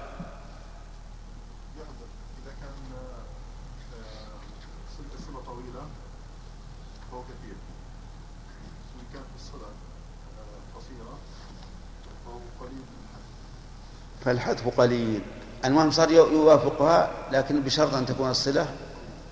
[14.26, 15.22] فالحذف قليل.
[15.65, 18.67] المهم صار يوافقها لكن بشرط أن تكون الصلة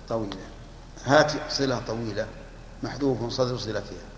[0.08, 0.46] طويلة.
[1.04, 2.26] هات صلة طويلة.
[2.82, 4.10] محذوف صدر صلتها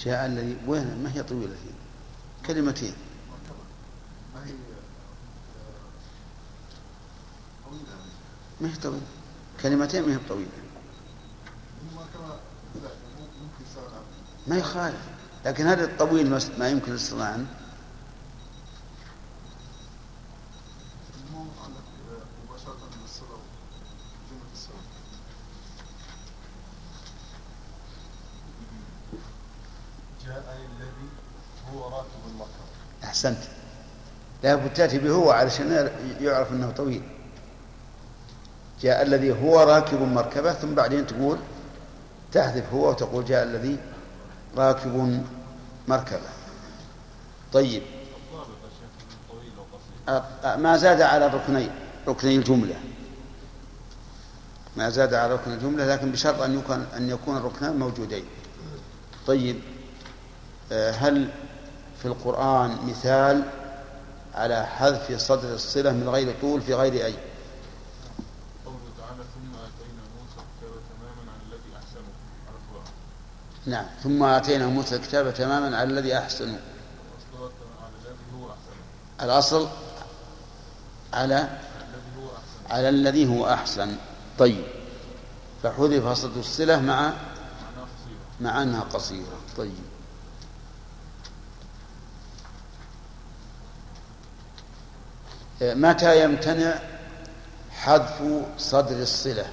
[0.00, 1.72] جاء الذي وين؟ ما هي طويلة هي؟
[2.46, 2.94] كلمتين.
[4.34, 4.52] ما هي؟
[8.60, 9.00] ما هي طويلة؟
[9.62, 10.48] كلمتين ما هي طويلة.
[14.46, 15.00] ما يخالف
[15.44, 17.46] لكن هذا الطويل ما يمكن الاستغناء عنه.
[34.74, 35.90] تأتي بهو علشان
[36.20, 37.02] يعرف أنه طويل.
[38.82, 41.38] جاء الذي هو راكب مركبة ثم بعدين تقول
[42.32, 43.78] تحذف هو وتقول جاء الذي
[44.56, 45.22] راكب
[45.88, 46.28] مركبة.
[47.52, 47.82] طيب.
[50.56, 51.70] ما زاد على ركني
[52.08, 52.74] ركني الجملة.
[54.76, 58.24] ما زاد على ركن الجملة لكن بشرط أن يكون أن يكون الركنان موجودين.
[59.26, 59.60] طيب.
[60.72, 61.28] آه، هل
[62.02, 63.42] في القرآن مثال
[64.34, 67.14] على حذف صدر الصلة من غير طول في غير أي.
[68.64, 71.70] قوله تعالى ثم آتينا موسى الكتاب تماما على الذي
[73.66, 73.86] نعم.
[74.02, 76.58] ثم آتينا موسى الكتاب تماما على الذي أحسنوا
[79.22, 79.68] الأصل
[81.12, 81.48] على
[82.70, 83.96] على الذي هو أحسن.
[84.38, 84.64] طيب.
[85.62, 87.12] فحذف صدر الصلة مع
[88.40, 89.38] مع أنها قصيرة.
[89.56, 89.89] طيب.
[95.62, 96.78] متى يمتنع
[97.70, 98.22] حذف
[98.58, 99.46] صدر الصلة؟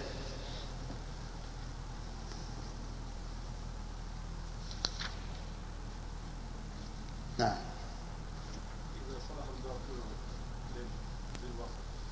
[7.38, 7.56] نعم.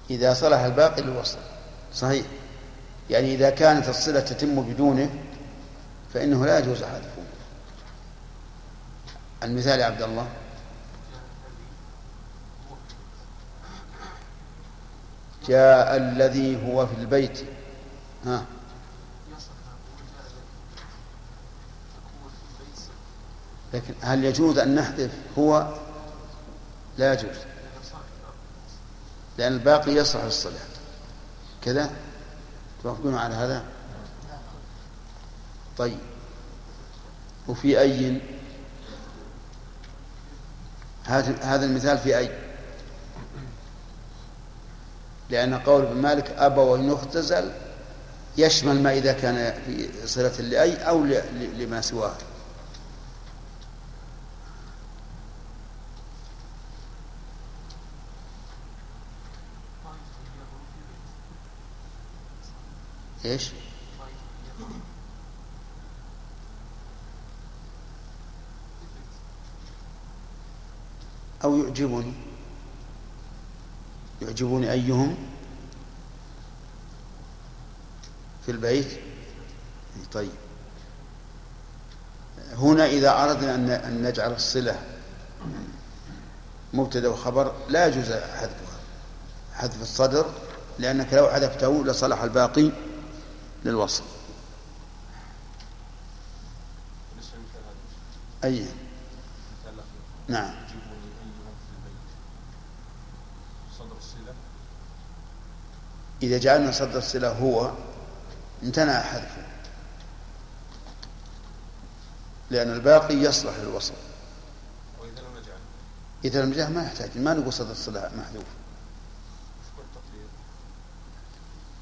[0.09, 1.37] إذا صلح الباقي للوصل.
[1.93, 2.25] صحيح.
[3.09, 5.09] يعني إذا كانت الصلة تتم بدونه
[6.13, 7.23] فإنه لا يجوز حذفه.
[9.43, 10.27] المثال يا عبد الله.
[15.47, 17.45] جاء الذي هو في البيت.
[18.25, 18.45] ها.
[23.73, 25.73] لكن هل يجوز أن نحذف هو
[26.97, 27.37] لا يجوز.
[29.37, 30.59] لأن الباقي يصح الصلاة
[31.61, 31.89] كذا؟
[32.83, 33.63] توافقون على هذا؟
[35.77, 35.97] طيب.
[37.47, 38.21] وفي أي؟
[41.05, 42.44] هذا المثال في أي؟
[45.29, 47.51] لأن قول ابن مالك أبى وإن يختزل
[48.37, 51.03] يشمل ما إذا كان في صلة لأي أو
[51.57, 52.15] لما سواه
[63.25, 63.51] إيش؟
[71.43, 72.13] أو يعجبني
[74.25, 75.15] يعجبني أيهم
[78.45, 78.99] في البيت؟
[80.11, 80.31] طيب.
[82.57, 83.55] هنا إذا أردنا
[83.87, 84.81] أن نجعل الصلة
[86.73, 88.79] مبتدأ وخبر لا يجوز حذفها
[89.53, 90.25] حذف الصدر
[90.79, 92.71] لأنك لو حذفته لصلح الباقي
[93.65, 94.03] للوصل.
[98.43, 98.65] أي.
[100.27, 100.64] نعم.
[106.23, 107.71] إذا جعلنا صدر الصلة هو
[108.63, 109.45] امتنع حذفه.
[112.49, 113.93] لأن الباقي يصلح للوصل.
[115.01, 115.57] وإذا لم نجعل.
[116.25, 118.45] إذا المجاه ما يحتاج ما نقول صدر الصلة محذوف.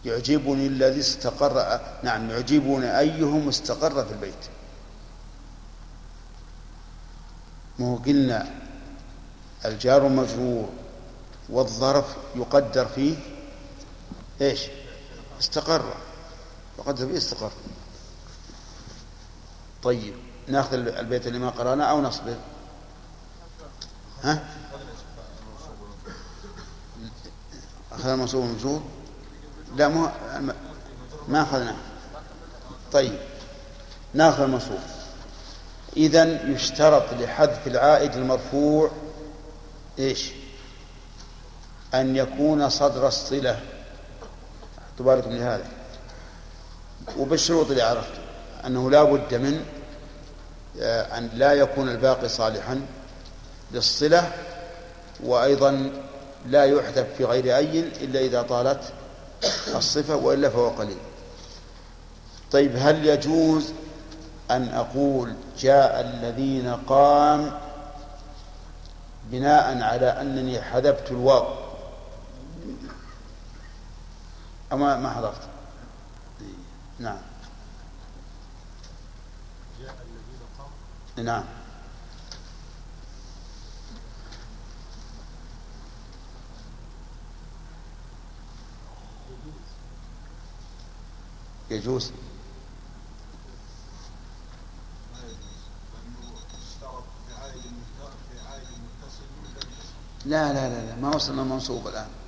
[0.06, 4.46] يعجبني الذي استقر نعم يعجبني أيهم استقر في البيت.
[7.80, 8.54] مو قلنا
[9.66, 10.70] الجار مجرور
[11.50, 13.16] والظرف يقدر فيه؟
[14.44, 14.62] إيش؟
[15.40, 15.94] استقر.
[16.80, 17.52] يقدر فيه استقر
[19.84, 20.14] طيب
[20.48, 22.36] ناخذ البيت اللي ما قرانا أو نصبر
[24.24, 24.44] ها؟
[27.92, 28.82] أخذ المنصوب المجرور
[29.76, 30.10] لا مو
[31.28, 31.76] ما أخذناه.
[32.92, 33.20] طيب
[34.14, 34.80] ناخذ المنصوب.
[35.98, 38.92] إذا يشترط لحذف العائد المرفوع
[40.00, 40.32] إيش؟
[41.94, 43.60] أن يكون صدر الصلة.
[45.00, 45.66] تبارك لهذا.
[47.18, 48.14] وبالشروط اللي عرفت
[48.66, 49.66] أنه لا بد من
[50.82, 52.82] آه، أن لا يكون الباقي صالحا
[53.72, 54.32] للصلة
[55.24, 55.92] وأيضا
[56.48, 58.94] لا يحذف في غير أي إلا إذا طالت
[59.76, 60.98] الصفة وإلا فهو قليل.
[62.52, 63.74] طيب هل يجوز
[64.52, 67.52] أن أقول جاء الذين قام
[69.32, 71.63] بناء على أنني حذفت الواو؟
[74.74, 75.50] أما ما حضرت.
[77.00, 77.18] نعم.
[79.80, 81.44] جاء الذين قام نعم.
[91.70, 92.12] يجوز.
[100.26, 102.23] لا لا لا, لا ما وصلنا منصوب الآن.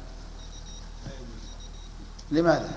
[2.32, 2.70] لماذا؟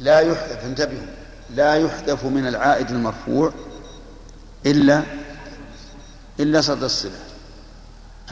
[0.00, 1.06] لا يحذف انتبهوا
[1.50, 3.52] لا يحذف من العائد المرفوع
[4.66, 5.02] إلا
[6.40, 7.18] إلا صد الصلة.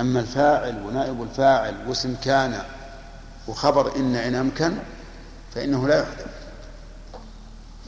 [0.01, 2.63] أما الفاعل ونائب الفاعل واسم كان
[3.49, 4.77] وخبر إن إن أمكن
[5.55, 6.27] فإنه لا يحذف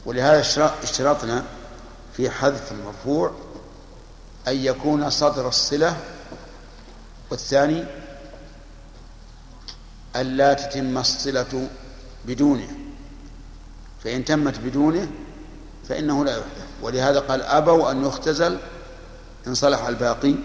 [0.05, 0.39] ولهذا
[0.83, 1.43] اشترطنا
[2.17, 3.31] في حذف المرفوع
[4.47, 5.97] أن يكون صدر الصلة
[7.31, 7.85] والثاني
[10.21, 11.67] ألا تتم الصلة
[12.25, 12.69] بدونه.
[14.03, 15.07] فإن تمت بدونه
[15.89, 16.67] فإنه لا يحدث.
[16.81, 18.57] ولهذا قال أبوا أن يختزل
[19.47, 20.35] إن صلح الباقي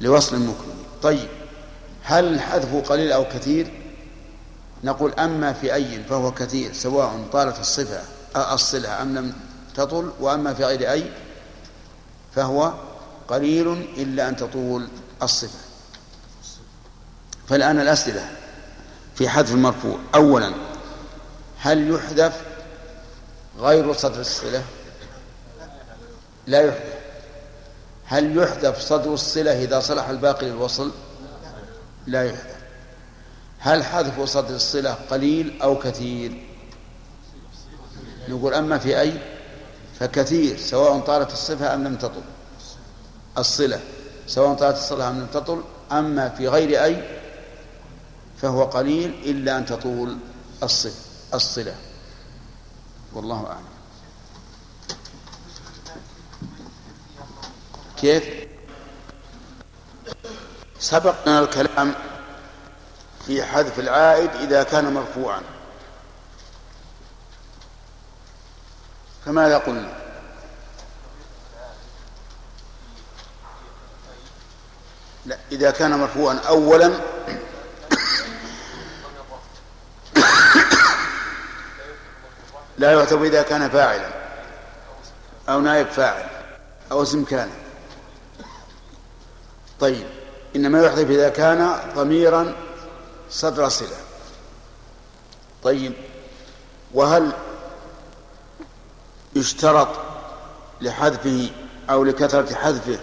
[0.00, 1.28] لوصل المكرم طيب
[2.02, 3.70] هل الحذف قليل أو كثير؟
[4.84, 8.00] نقول أما في أي فهو كثير سواء طالت الصفة
[8.54, 9.32] الصلة أم لم
[9.74, 11.10] تطل وأما في غير أي
[12.34, 12.72] فهو
[13.28, 14.88] قليل إلا أن تطول
[15.22, 15.58] الصفة.
[17.48, 18.30] فالآن الأسئلة.
[19.20, 19.98] في حذف المرفوع.
[20.14, 20.52] أولا
[21.58, 22.42] هل يحذف
[23.58, 24.62] غير صدر الصلة؟
[26.46, 26.94] لا يحذف.
[28.04, 30.90] هل يحذف صدر الصلة إذا صلح الباقي للوصل؟
[32.06, 32.56] لا يحذف.
[33.58, 36.44] هل حذف صدر الصلة قليل أو كثير؟
[38.28, 39.12] نقول أما في أي؟
[39.98, 42.22] فكثير سواء طالت الصفة أم لم تطل.
[43.38, 43.80] الصلة
[44.26, 45.62] سواء طالت الصلة أم لم تطل
[45.92, 47.19] أما في غير أي؟
[48.42, 50.18] فهو قليل إلا أن تطول
[50.62, 50.92] الصلة
[51.34, 51.74] الصلة.
[53.12, 53.64] والله أعلم.
[57.96, 58.24] كيف؟
[60.78, 61.94] سبقنا الكلام
[63.26, 65.42] في حذف العائد إذا كان مرفوعا.
[69.26, 69.92] فماذا قلنا؟
[75.26, 77.00] لا إذا كان مرفوعا أولا
[82.80, 84.08] لا يعتبر إذا كان فاعلا
[85.48, 86.24] أو نائب فاعل
[86.92, 87.50] أو اسم كان.
[89.80, 90.06] طيب
[90.56, 92.54] إنما يحذف إذا كان ضميرا
[93.30, 93.96] صدر صلة.
[95.62, 95.92] طيب
[96.94, 97.32] وهل
[99.36, 99.88] يشترط
[100.80, 101.50] لحذفه
[101.90, 102.98] أو لكثرة حذفه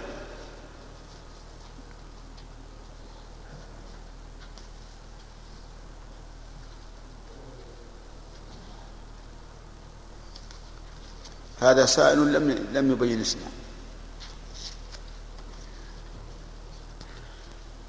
[11.60, 13.42] هذا سائل لم لم يبين اسمه.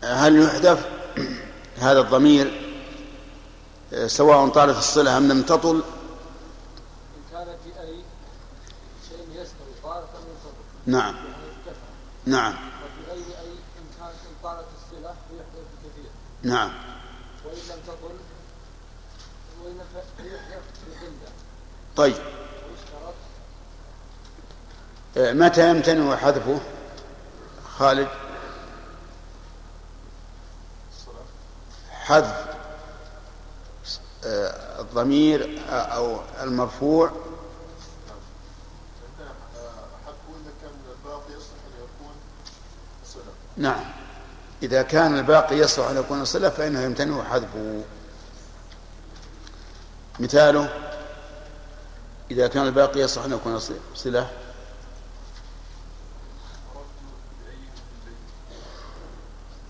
[0.03, 0.87] هل يحذف
[1.77, 2.69] هذا الضمير
[4.05, 5.83] سواء طالت الصلة أم لم تطل؟
[10.85, 11.15] نعم.
[12.25, 12.53] نعم.
[12.53, 15.15] وفي أي إن كانت إن طالت الصلة
[15.83, 16.11] كثير.
[16.43, 16.71] نعم.
[17.45, 18.15] وإن لم تطل
[19.63, 19.79] وإن
[21.95, 22.15] طيب.
[25.17, 26.59] متى يمتنع حذفه؟
[27.77, 28.07] خالد.
[31.91, 32.45] حذف
[34.25, 37.11] آه، الضمير أو المرفوع.
[43.57, 43.85] نعم.
[44.63, 47.83] إذا كان الباقي يصلح أن يكون صلة فإنه يمتنع حذفه.
[50.19, 50.89] مثاله
[52.31, 53.59] إذا كان الباقي يصلح أن يكون
[53.95, 54.29] صلة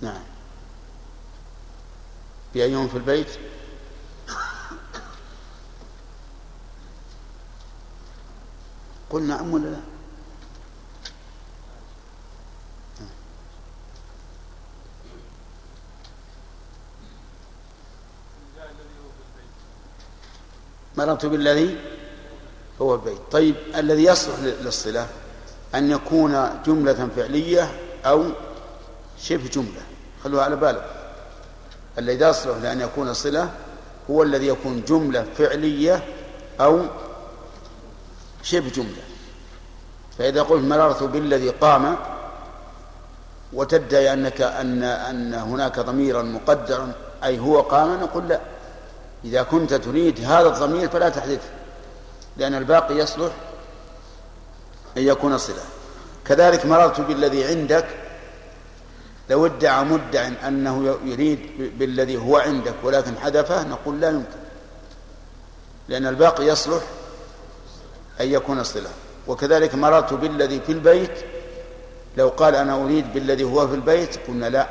[0.01, 0.23] نعم
[2.59, 3.27] بأيهم في البيت؟
[9.09, 9.79] قل نعم ولا لا؟
[20.97, 21.77] مررت بالذي
[22.81, 23.17] هو البيت.
[23.31, 25.07] طيب الذي يصلح للصلة
[25.75, 28.25] أن يكون جملة فعلية أو
[29.19, 29.81] شبه جملة.
[30.23, 30.98] خلوها على بالك.
[31.99, 33.49] الذي يصلح لأن يكون صلة
[34.09, 36.03] هو الذي يكون جملة فعلية
[36.61, 36.81] أو
[38.43, 39.03] شبه جملة.
[40.17, 41.95] فإذا قلت مررت بالذي قام
[43.53, 46.91] وتدعي أنك أن أن هناك ضميرا مقدرا
[47.23, 48.39] أي هو قام نقول لا.
[49.25, 51.49] إذا كنت تريد هذا الضمير فلا تحذفه
[52.37, 53.31] لأن الباقي يصلح
[54.97, 55.63] أن يكون صلة.
[56.25, 57.85] كذلك مررت بالذي عندك
[59.29, 61.39] لو ادعى مدع أنه يريد
[61.79, 64.39] بالذي هو عندك ولكن حذفه نقول لا يمكن.
[65.89, 66.83] لأن الباقي يصلح
[68.21, 68.89] أن يكون صلة.
[69.27, 71.25] وكذلك مررت بالذي في البيت
[72.17, 74.69] لو قال أنا أريد بالذي هو في البيت قلنا لا.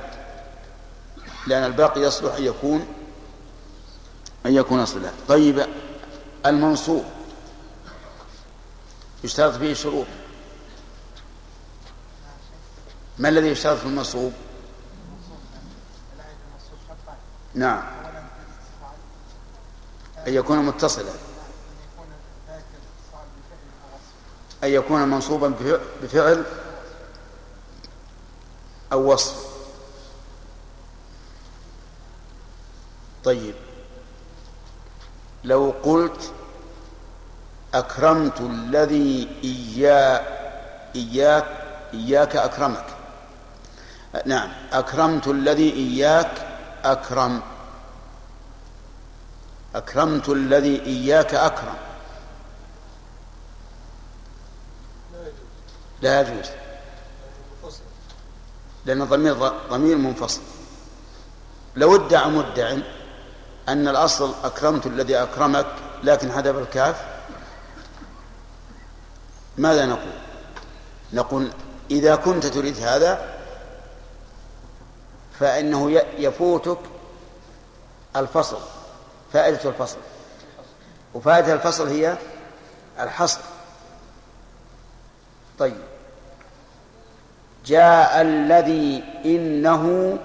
[1.46, 2.86] لأن الباقي يصلح أن يكون
[4.46, 5.12] أن يكون صلة.
[5.28, 5.66] طيب
[6.46, 7.04] المنصوب.
[9.24, 10.06] يشترط فيه شروط.
[13.18, 14.32] ما الذي يشترط في المنصوب؟
[17.58, 17.82] نعم.
[20.26, 21.12] أن يكون متصلا.
[24.64, 25.54] أن يكون منصوبا
[26.02, 26.44] بفعل
[28.92, 29.48] أو وصف.
[33.24, 33.54] طيب.
[35.44, 36.32] لو قلت
[37.74, 40.26] أكرمت الذي إياك
[41.94, 42.86] إياك أكرمك.
[44.26, 44.50] نعم.
[44.72, 46.47] أكرمت الذي إياك
[46.84, 47.42] أكرم.
[49.74, 51.76] أكرمت الذي إياك أكرم.
[56.02, 56.46] لا يجوز.
[58.86, 59.34] لأن الضمير
[59.70, 60.40] ضمير منفصل.
[61.76, 62.76] لو ادعى مدع
[63.68, 65.66] أن الأصل أكرمت الذي أكرمك
[66.04, 67.04] لكن حذف الكاف
[69.58, 70.12] ماذا نقول؟
[71.12, 71.50] نقول
[71.90, 73.37] إذا كنت تريد هذا
[75.40, 76.78] فإنه يفوتك
[78.16, 78.58] الفصل
[79.32, 79.98] فائدة الفصل.
[81.14, 82.16] وفائدة الفصل هي
[83.00, 83.40] الحصر.
[85.58, 85.76] طيب.
[87.66, 90.18] جاء الذي إنه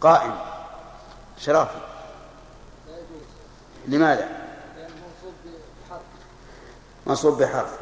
[0.00, 0.34] قائم.
[1.38, 1.80] شرافي
[3.86, 4.28] لماذا؟
[7.06, 7.78] منصوب بحرف.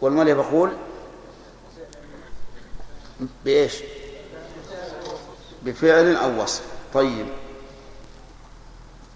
[0.00, 0.76] والمؤلف يقول
[3.44, 3.82] بإيش؟
[5.62, 6.62] بفعل أو وصف.
[6.94, 7.26] طيب.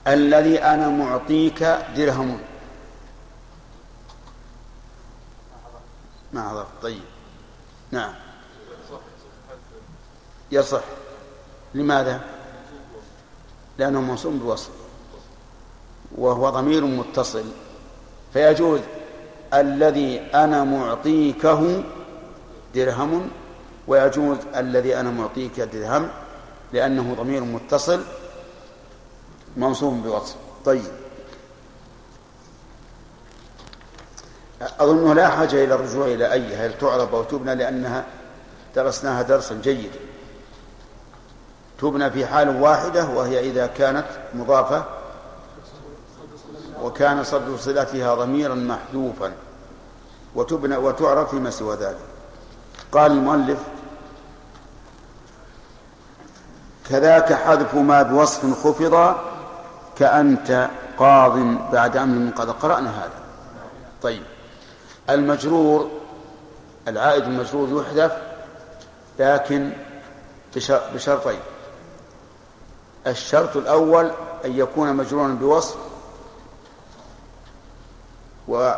[0.07, 1.63] الذي أنا معطيك
[1.97, 2.39] درهم.
[6.33, 7.03] ما عرفت طيب.
[7.91, 8.15] نعم.
[10.53, 10.83] يصح.
[11.75, 12.21] لماذا؟
[13.79, 14.71] لأنه منصوب بوصف
[16.17, 17.45] وهو ضمير متصل.
[18.33, 18.81] فيجوز.
[19.55, 21.83] الذي أنا معطيكه
[22.75, 23.31] درهم.
[23.89, 26.11] ويجوز الذي أنا معطيك درهم.
[26.73, 28.05] لأنه ضمير متصل
[29.57, 30.37] منصوب بوصف.
[30.65, 30.93] طيب.
[34.81, 38.05] أظنه لا حاجة إلى الرجوع إلى أي هل تعرب أو تبنى؟ لأنها
[38.77, 39.99] درسناها درسا جيدا.
[41.79, 44.85] تبنى في حال واحدة وهي إذا كانت مضافة
[46.83, 49.33] وكان صد صلتها ضميرا محذوفا
[50.35, 51.99] وتبنى وتعرف فيما سوى ذلك.
[52.93, 53.59] قال المؤلف
[56.89, 59.15] كذاك حذف ما بوصف خفض
[59.99, 61.39] كأنت قاض
[61.73, 63.23] بعد أمر قد قرأنا هذا.
[64.03, 64.23] طيب.
[65.11, 65.91] المجرور
[66.89, 68.13] العائد المجرور يحذف
[69.19, 69.71] لكن
[70.95, 71.41] بشرطين.
[73.07, 74.11] الشرط الأول
[74.45, 75.77] أن يكون مجرورا بوصف
[78.49, 78.73] و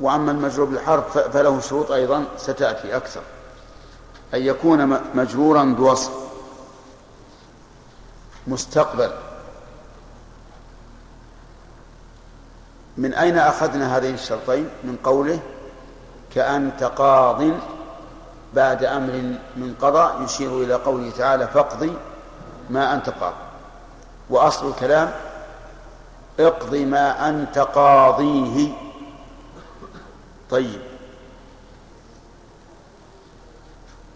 [0.00, 3.22] وأما المجرور بالحرف فله شروط أيضا ستأتي أكثر.
[4.34, 6.25] أن يكون مجرورا بوصف.
[8.46, 9.10] مستقبل.
[12.96, 15.38] من أين أخذنا هذين الشرطين؟ من قوله
[16.34, 17.42] كأنت قاض
[18.54, 19.12] بعد أمر
[19.56, 21.92] من قضاء يشير إلى قوله تعالى فاقضي
[22.70, 23.34] ما أنت قاض.
[24.30, 25.12] وأصل الكلام
[26.40, 28.72] اقض ما أنت قاضيه.
[30.50, 30.80] طيب.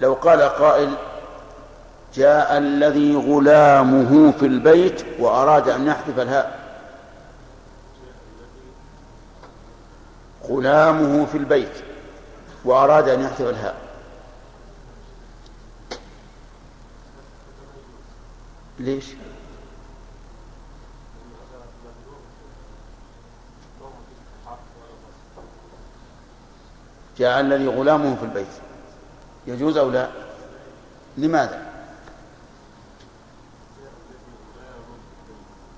[0.01, 0.95] لو قال قائل
[2.15, 6.61] جاء الذي غلامه في البيت وأراد أن يحذف الهاء.
[10.45, 11.85] غلامه في البيت
[12.65, 13.77] وأراد أن يحذف الهاء.
[18.79, 19.07] ليش؟
[27.19, 28.47] جاء الذي غلامه في البيت.
[29.47, 30.09] يجوز أو لا؟
[31.19, 31.70] لماذا؟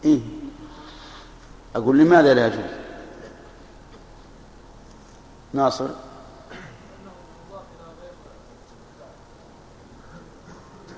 [0.05, 0.21] إيه.
[1.77, 2.61] أقول لماذا لا يجوز؟
[5.53, 5.89] ناصر.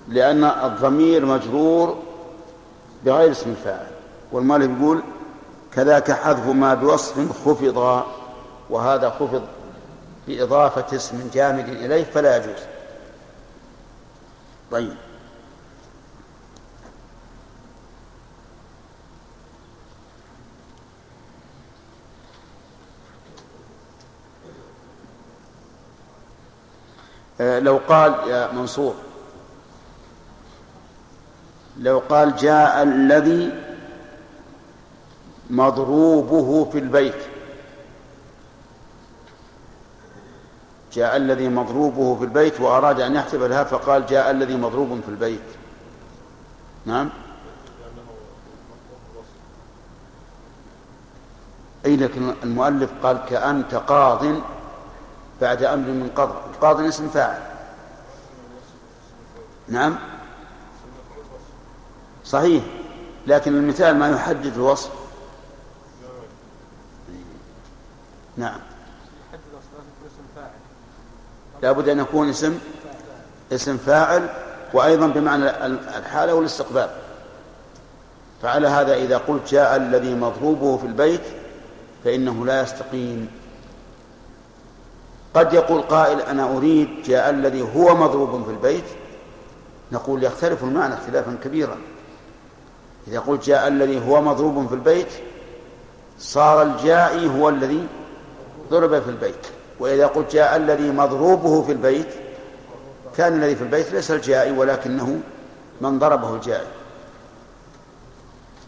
[0.08, 2.02] لأن الضمير مجرور
[3.04, 3.86] بغير اسم الفاعل
[4.32, 5.02] والمالك يقول
[5.72, 8.04] كذاك حذف ما بوصف خفض
[8.70, 9.42] وهذا خفض
[10.26, 12.62] بإضافة اسم جامد إليه فلا يجوز.
[14.70, 14.94] طيب.
[27.40, 28.94] لو قال يا منصور
[31.78, 33.52] لو قال جاء الذي
[35.50, 37.22] مضروبه في البيت.
[40.92, 45.40] جاء الذي مضروبه في البيت وأراد أن يحسب لها فقال جاء الذي مضروب في البيت.
[46.86, 47.10] نعم؟
[51.86, 54.24] أي لكن المؤلف قال كأنت قاض
[55.40, 57.42] بعد أمر من قضى القاض اسم فاعل.
[59.68, 59.98] نعم؟
[62.24, 62.64] صحيح.
[63.26, 64.90] لكن المثال ما يحدد الوصف.
[68.36, 68.60] نعم.
[71.62, 72.58] لابد أن يكون اسم
[73.52, 74.28] اسم فاعل
[74.72, 75.66] وأيضا بمعنى
[75.98, 76.90] الحالة والاستقبال.
[78.42, 81.22] فعلى هذا إذا قلت جاء الذي مضروبه في البيت
[82.04, 83.43] فإنه لا يستقيم.
[85.34, 88.84] قد يقول قائل أنا أريد جاء الذي هو مضروب في البيت.
[89.92, 91.76] نقول يختلف المعنى اختلافا كبيرا.
[93.08, 95.08] إذا قلت جاء الذي هو مضروب في البيت
[96.18, 97.86] صار الجائي هو الذي
[98.70, 99.46] ضرب في البيت.
[99.80, 102.08] وإذا قلت جاء الذي مضروبه في البيت
[103.16, 105.20] كان الذي في البيت ليس الجائي ولكنه
[105.80, 106.66] من ضربه الجائي.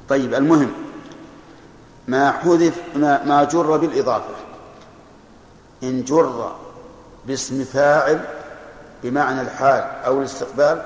[0.09, 0.73] طيب المهم
[2.09, 4.35] ما حذف ما, جر بالإضافة.
[5.83, 6.53] إن جر
[7.27, 8.20] باسم فاعل
[9.03, 10.83] بمعنى الحال أو الاستقبال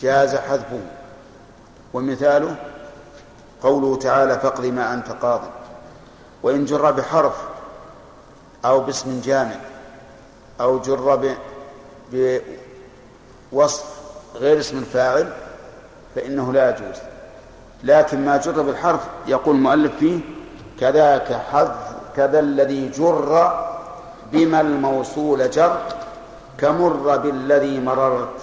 [0.00, 0.80] جاز حذفه.
[1.94, 2.56] ومثاله
[3.62, 5.40] قوله تعالى فاقض ما أنت قاض.
[6.42, 7.36] وإن جر بحرف
[8.64, 9.56] أو باسم جامع
[10.60, 11.36] أو جر
[13.52, 13.84] بوصف
[14.34, 15.32] غير اسم الفاعل
[16.14, 16.96] فإنه لا يجوز.
[17.84, 20.20] لكن ما جر بالحرف يقول المؤلف فيه
[20.80, 23.71] كذاك حذف كذا الذي جر
[24.32, 25.82] بما الموصول جر
[26.58, 28.36] كمر بالذي مررت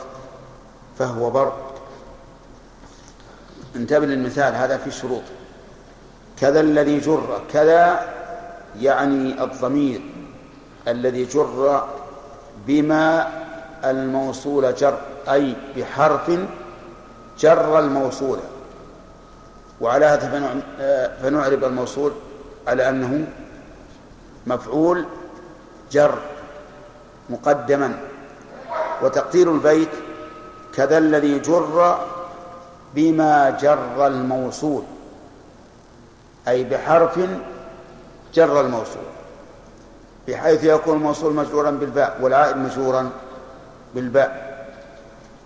[0.99, 1.53] فهو بر
[3.75, 5.21] انتبه للمثال هذا في شروط.
[6.39, 8.09] كذا الذي جر كذا
[8.79, 10.01] يعني الضمير
[10.87, 11.83] الذي جر
[12.67, 13.27] بما
[13.85, 14.97] الموصول جر
[15.29, 16.31] أي بحرف
[17.39, 18.39] جر الموصول.
[19.81, 20.61] وعلى هذا
[21.21, 22.11] فنعرب الموصول
[22.67, 23.27] على أنه
[24.47, 25.05] مفعول
[25.91, 26.19] جر
[27.29, 27.99] مقدما
[29.01, 29.89] وتقدير البيت
[30.73, 31.99] كذا الذي جر
[32.95, 34.83] بما جر الموصول
[36.47, 37.19] أي بحرف
[38.33, 39.03] جر الموصول
[40.27, 43.09] بحيث يكون الموصول مجرورا بالباء والعائد مجرورا
[43.95, 44.49] بالباء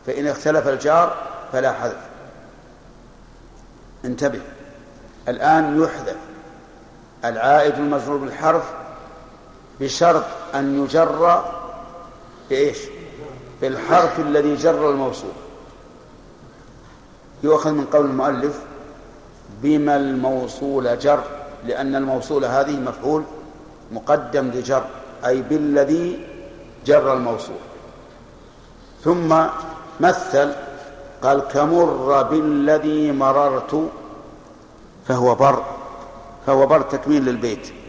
[0.05, 1.15] فإن اختلف الجار
[1.51, 1.97] فلا حذف.
[4.05, 4.41] انتبه
[5.27, 6.17] الآن يحذف
[7.25, 8.63] العائد المجرور بالحرف
[9.83, 10.23] بشرط
[10.55, 11.43] أن يجر
[12.49, 12.77] بإيش؟
[13.61, 15.31] بالحرف الذي جر الموصول.
[17.43, 18.59] يؤخذ من قول المؤلف
[19.61, 21.23] بما الموصول جر
[21.65, 23.23] لأن الموصول هذه مفعول
[23.91, 24.83] مقدم لجر
[25.25, 26.27] أي بالذي
[26.85, 27.63] جر الموصول.
[29.03, 29.35] ثم
[29.99, 30.51] مثل
[31.23, 33.89] قال كمر بالذي مررت
[35.07, 35.63] فهو بر
[36.45, 37.82] فهو بر تكميل للبيت.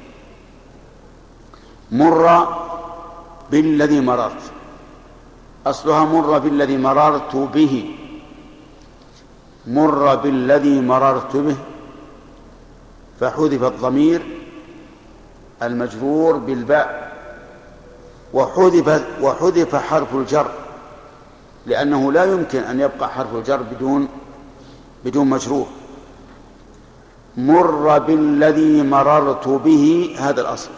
[1.93, 2.49] مر
[3.51, 4.43] بالذي مررت.
[5.66, 7.95] أصلها مر بالذي مررت به.
[9.66, 11.57] مر بالذي مررت به.
[13.20, 14.22] فحذف الضمير
[15.62, 17.12] المجرور بالباء.
[18.35, 20.51] وحذف وحذف حرف الجر.
[21.66, 24.09] لأنه لا يمكن أن يبقى حرف الجر بدون
[25.05, 25.66] بدون مجرور.
[27.37, 30.70] مر بالذي مررت به هذا الأصل.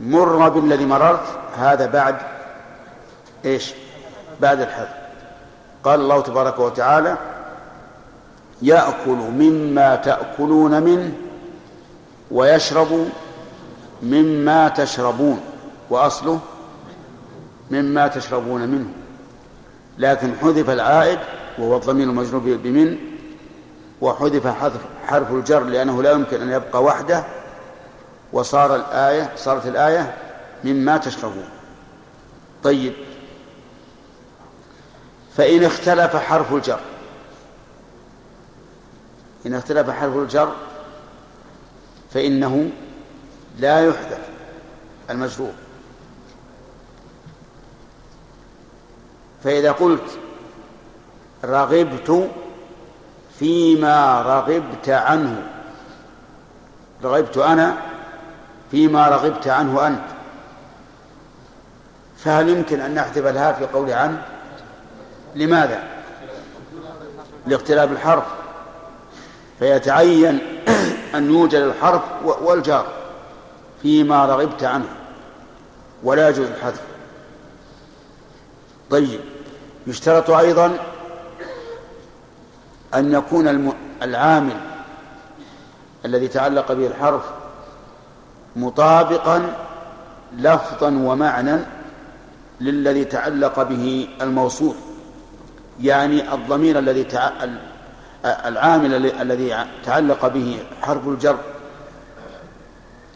[0.00, 1.24] مر بالذي مررت
[1.58, 2.16] هذا بعد
[3.44, 3.74] إيش؟
[4.40, 4.94] بعد الحذف
[5.84, 7.16] قال الله تبارك وتعالى
[8.62, 11.12] يأكل مما تأكلون منه
[12.30, 13.08] ويشرب
[14.02, 15.40] مما تشربون.
[15.90, 16.40] وأصله
[17.70, 18.88] مما تشربون منه.
[19.98, 21.18] لكن حذف العائد
[21.58, 22.96] وهو الضمير المجرور بمن
[24.00, 27.24] وحذف حذف حرف الجر لأنه لا يمكن أن يبقى وحده.
[28.32, 30.14] وصار الآية صارت الآية
[30.64, 31.48] مما تشربون.
[32.64, 32.92] طيب.
[35.36, 36.80] فإن اختلف حرف الجر.
[39.46, 40.52] إن اختلف حرف الجر
[42.14, 42.70] فإنه
[43.58, 44.28] لا يحذف
[45.10, 45.52] المجرور.
[49.44, 50.18] فإذا قلت
[51.44, 52.30] رغبت
[53.38, 55.42] فيما رغبت عنه
[57.04, 57.87] رغبت أنا
[58.70, 60.04] فيما رغبت عنه أنت.
[62.16, 64.22] فهل يمكن أن نحذف الهاء في قول عنه
[65.34, 65.82] لماذا؟
[67.46, 68.24] لاختلاف الحرف.
[69.58, 70.38] فيتعين
[71.14, 72.86] أن يوجد الحرف والجار
[73.82, 74.88] فيما رغبت عنه.
[76.02, 76.82] ولا يجوز الحذف.
[78.90, 79.20] طيب
[79.86, 80.78] يشترط أيضا
[82.94, 84.56] أن يكون العامل
[86.04, 87.22] الذي تعلق به الحرف
[88.58, 89.52] مطابقا
[90.36, 91.58] لفظا ومعنى
[92.60, 94.74] للذي تعلق به الموصول
[95.80, 97.30] يعني الضمير الذي تع...
[98.24, 101.38] العامل الذي تعلق به حرف الجر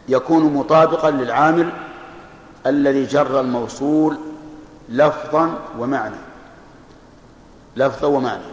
[0.09, 1.69] يكون مطابقا للعامل
[2.65, 4.17] الذي جر الموصول
[4.89, 6.15] لفظا ومعنى.
[7.77, 8.43] لفظا ومعنى.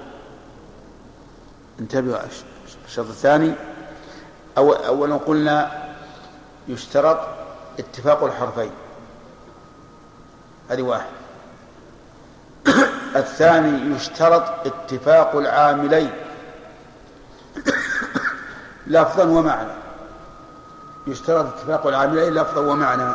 [1.80, 2.18] انتبهوا
[2.88, 3.52] الشرط الثاني.
[4.58, 5.89] أو أولا قلنا
[6.70, 7.18] يشترط
[7.78, 8.70] اتفاق الحرفين.
[10.70, 11.10] هذه واحد.
[13.16, 16.10] الثاني يشترط اتفاق العاملين.
[18.86, 19.72] لفظا ومعنى.
[21.06, 23.14] يشترط اتفاق العاملين لفظا ومعنى.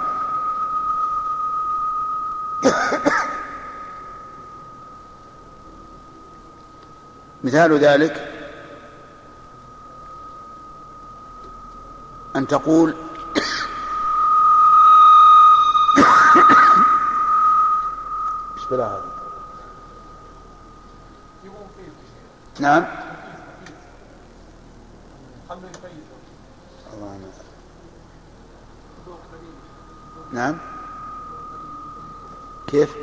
[7.43, 8.31] مثال ذلك
[12.35, 12.95] أن تقول
[18.65, 19.11] إيش بلا هذا
[22.59, 22.85] نعم.
[30.33, 30.57] نعم.
[32.67, 32.95] كيف؟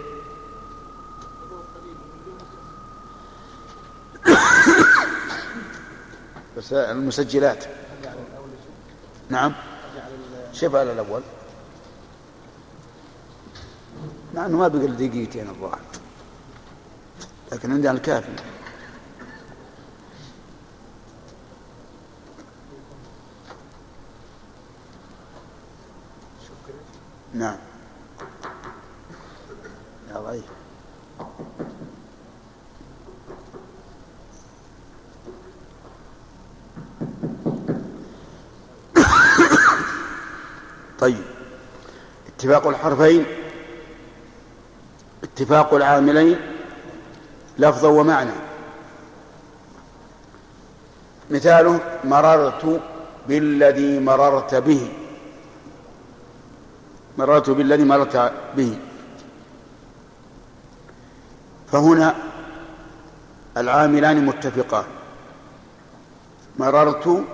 [6.57, 7.65] بس المسجلات.
[9.31, 9.53] نعم.
[10.53, 11.23] شوف على الأول.
[14.35, 15.81] مع أنه ما بقى دقيقتين الظاهر.
[17.53, 18.33] لكن عندنا الكافي.
[27.35, 27.57] نعم.
[30.11, 30.45] يا ضعيف
[41.01, 41.17] طيب.
[42.27, 43.25] اتفاق الحرفين.
[45.33, 46.37] اتفاق العاملين
[47.59, 48.31] لفظا ومعنى.
[51.31, 52.81] مثاله مررت
[53.29, 54.89] بالذي مررت به.
[57.19, 58.79] مررت بالذي مررت به.
[61.73, 62.15] فهنا
[63.57, 64.85] العاملان متفقان.
[66.59, 67.25] مررت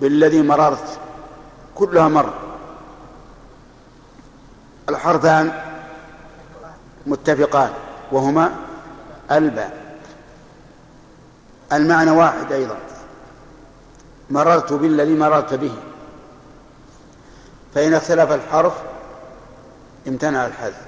[0.00, 0.98] بالذي مررت
[1.74, 2.32] كلها مر.
[4.88, 5.67] الحرفان
[7.06, 7.70] متفقان
[8.12, 8.54] وهما
[9.30, 9.98] الباء.
[11.72, 12.76] المعنى واحد أيضا.
[14.30, 15.74] مررت بالذي مررت به.
[17.74, 18.72] فإن اختلف الحرف
[20.08, 20.86] امتنع الحذف.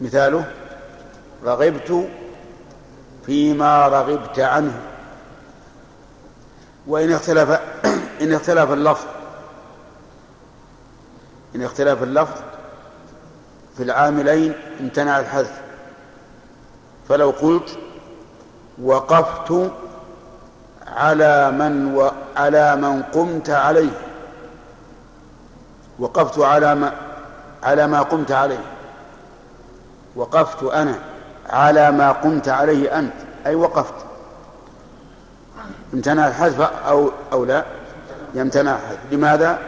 [0.00, 0.52] مثاله
[1.44, 2.08] رغبت
[3.26, 4.80] فيما رغبت عنه.
[6.86, 7.50] وإن اختلف
[8.22, 9.06] إن اختلف اللفظ.
[11.56, 12.40] إن اختلاف اللفظ
[13.76, 15.60] في العاملين امتنع الحذف.
[17.08, 17.78] فلو قلت
[18.82, 19.70] وقفت
[20.86, 23.90] على من و على من قمت عليه.
[25.98, 26.92] وقفت على ما
[27.62, 28.64] على ما قمت عليه.
[30.16, 30.98] وقفت أنا
[31.50, 33.12] على ما قمت عليه أنت.
[33.46, 33.94] أي وقفت.
[35.94, 37.64] امتنع الحذف أو أو لا؟
[38.34, 38.98] يمتنع الحذف.
[39.12, 39.58] لماذا؟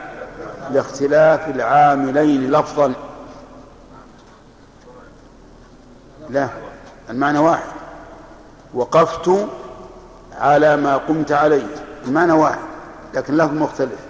[0.70, 2.92] لاختلاف العاملين لفظا.
[6.30, 6.48] لا
[7.10, 7.72] المعنى واحد.
[8.74, 9.48] وقفت
[10.38, 11.66] على ما قمت عليه
[12.06, 12.58] المعنى واحد
[13.14, 14.00] لكن لفظ مختلف.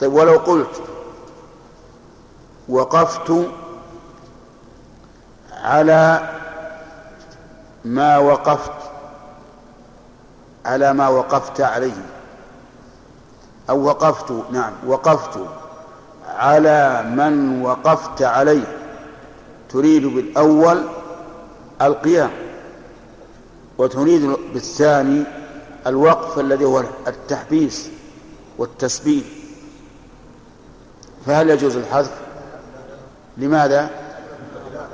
[0.00, 0.82] طيب ولو قلت
[2.68, 3.48] وقفت
[5.52, 6.28] على
[7.84, 8.72] ما وقفت
[10.64, 12.04] على ما وقفت عليه.
[13.70, 15.40] أو وقفت نعم وقفت
[16.28, 18.76] على من وقفت عليه.
[19.68, 20.84] تريد بالأول
[21.82, 22.30] القيام
[23.78, 24.22] وتريد
[24.52, 25.24] بالثاني
[25.86, 27.90] الوقف الذي هو التحبيس
[28.58, 29.26] والتسبيح.
[31.26, 32.20] فهل يجوز الحذف؟
[33.36, 33.90] لماذا؟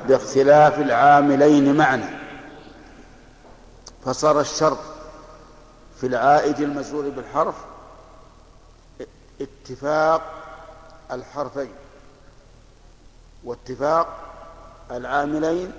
[0.09, 2.11] باختلاف العاملين معنا.
[4.05, 4.79] فصار الشرط
[6.01, 7.55] في العائد المجرور بالحرف
[9.41, 10.23] اتفاق
[11.13, 11.71] الحرفين
[13.45, 14.19] واتفاق
[14.91, 15.73] العاملين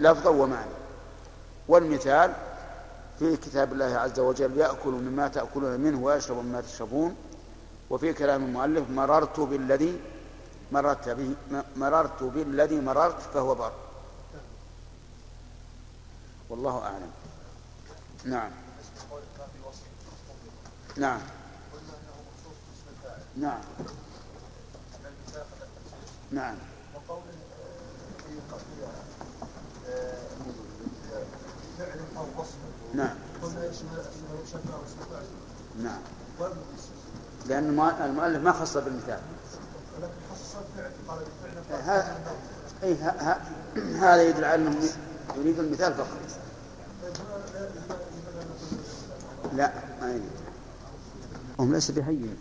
[0.00, 0.80] لفظا ومعنى.
[1.68, 2.34] والمثال
[3.18, 7.16] في كتاب الله عز وجل يأكل مما تأكلون منه ويشرب مما تشربون
[7.90, 10.00] وفي كلام المؤلف مررت بالذي
[10.72, 11.34] مررت به
[11.76, 13.72] مررت بالذي مررت فهو بر.
[16.50, 17.10] والله أعلم.
[18.24, 18.50] نعم.
[20.96, 21.20] نعم.
[23.36, 23.60] نعم.
[26.30, 26.69] نعم.
[32.94, 33.14] نعم.
[35.82, 36.00] نعم.
[37.48, 37.64] لأن
[38.04, 39.20] المؤلف ما خص بالمثال.
[43.94, 44.88] هذا يدل على أنه
[45.36, 46.08] يريد المثال فقط.
[49.52, 50.30] لا ما يريد.
[51.58, 52.36] هم ليس بهين.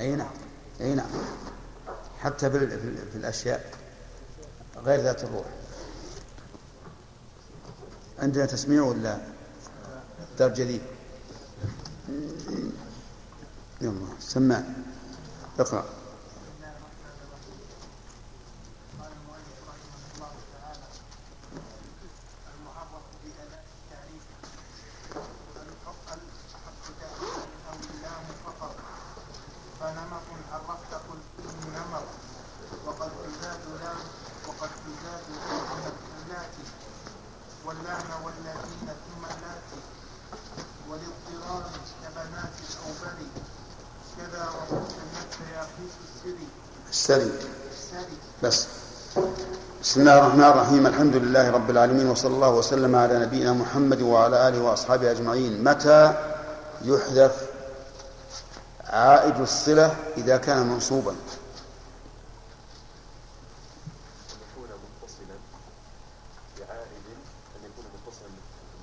[0.00, 0.30] أي نعم
[0.80, 1.06] أي نعم.
[2.20, 2.56] حتى في
[3.14, 3.79] الأشياء.
[4.84, 5.46] غير ذات الروح.
[8.18, 9.18] عندنا تسميع ولا
[10.38, 10.80] درجة جديد
[13.80, 14.62] يلا سمع
[15.58, 15.99] اقرأ.
[47.10, 47.32] السري
[48.42, 48.66] بس.
[49.82, 50.86] بسم الله الرحمن الرحيم.
[50.86, 55.64] الحمد لله رب العالمين وصلى الله وسلم على نبينا محمد وعلى آله وأصحابه أجمعين.
[55.64, 56.14] متى
[56.82, 57.34] يحذف
[58.86, 61.14] عائد الصلة إذا كان منصوبا؟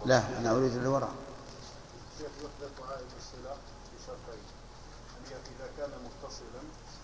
[0.05, 1.09] لا أنا أريد اللي وراء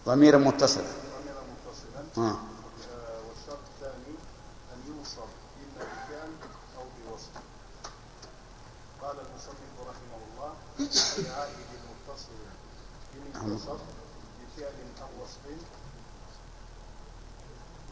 [0.06, 0.84] ضميرا متصلا
[2.18, 2.38] آه.
[3.28, 4.14] والشرط الثاني
[4.74, 5.30] ان يوصف
[5.64, 6.32] اما بكان
[6.78, 7.34] أو بوصف
[9.02, 10.52] قال المصنف رحمه الله
[11.18, 12.38] بعائد المتصل
[13.36, 13.82] ان اتصف
[14.40, 15.44] بفعل أو وصف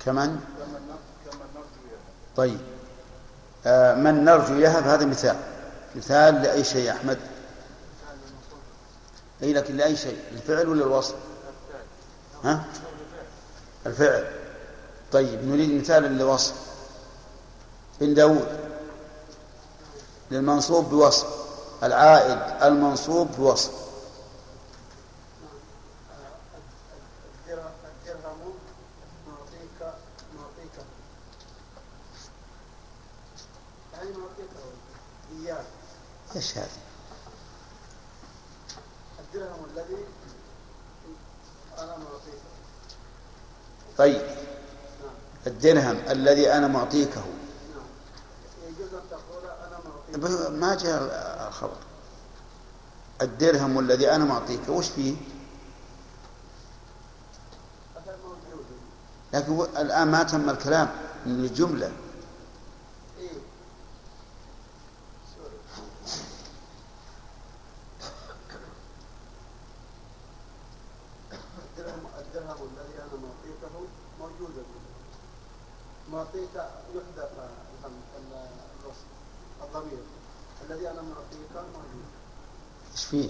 [0.05, 0.39] كمن
[1.25, 2.59] كمن نرجو يهب طيب
[3.65, 5.35] آه من نرجو يهب هذا مثال.
[5.95, 7.17] مثال لأي شيء أحمد؟
[9.43, 11.15] أي لكن لأي شيء الفعل ولا الوصف؟
[12.43, 12.65] ها؟
[13.85, 14.31] الفعل.
[15.11, 16.53] طيب نريد مثال للوصف.
[18.01, 18.47] بن داود.
[20.31, 21.27] للمنصوب بوصف.
[21.83, 23.81] العائد المنصوب بوصف
[36.35, 36.67] إيش هذا؟
[39.19, 40.05] الدرهم الذي
[41.77, 42.41] أنا معطيك
[43.97, 44.21] طيب
[45.47, 45.97] الدرهم
[46.31, 47.23] الذي أنا معطيكه.
[50.49, 51.01] ما جاء
[51.47, 51.77] الخبر.
[53.21, 55.15] الدرهم الذي أنا معطيك وش فيه؟
[59.33, 60.89] لكن الآن ما تم الكلام
[61.25, 61.91] من الجملة
[63.19, 63.29] إيه
[65.35, 65.57] سوري.
[71.31, 73.87] الدرهم الدرهم الذي أنا معطيكه
[74.19, 74.63] موجود
[76.11, 76.55] معطيك
[76.95, 77.31] يحذف
[77.79, 78.49] الهم- ال-
[78.81, 79.05] الوصف
[79.63, 80.03] الضمير
[80.69, 82.05] الذي أنا معطيك موجود
[82.91, 83.29] إيش فيه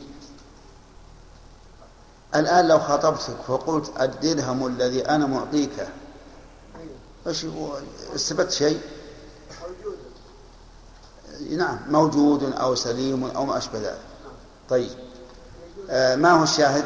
[2.62, 5.88] الآن لو خاطبتك فقلت الدرهم الذي أنا معطيك.
[7.28, 7.46] إيش
[8.16, 8.82] استفدت شيء؟
[11.50, 14.02] نعم موجود أو سليم أو ما أشبه ذلك.
[14.70, 14.92] طيب
[15.90, 16.86] آه ما هو الشاهد؟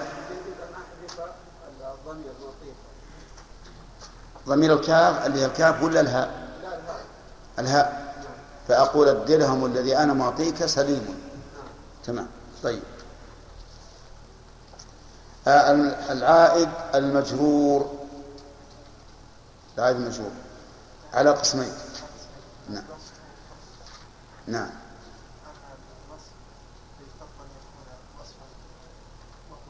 [4.47, 6.49] ضمير الكاف اللي هي الكاف ولا الهاء؟
[7.59, 8.15] الهاء.
[8.67, 11.19] فأقول الدرهم الذي أنا معطيك سليم.
[12.03, 12.27] تمام
[12.63, 12.83] طيب.
[15.47, 17.91] العائد المجرور.
[19.77, 20.31] العائد المجرور.
[21.13, 21.73] على قسمين.
[22.69, 22.83] نعم.
[24.47, 24.69] نعم.
[26.09, 26.31] الوصف
[27.01, 27.87] يفترض ان يكون
[28.19, 28.45] وصفا
[29.51, 29.61] وهو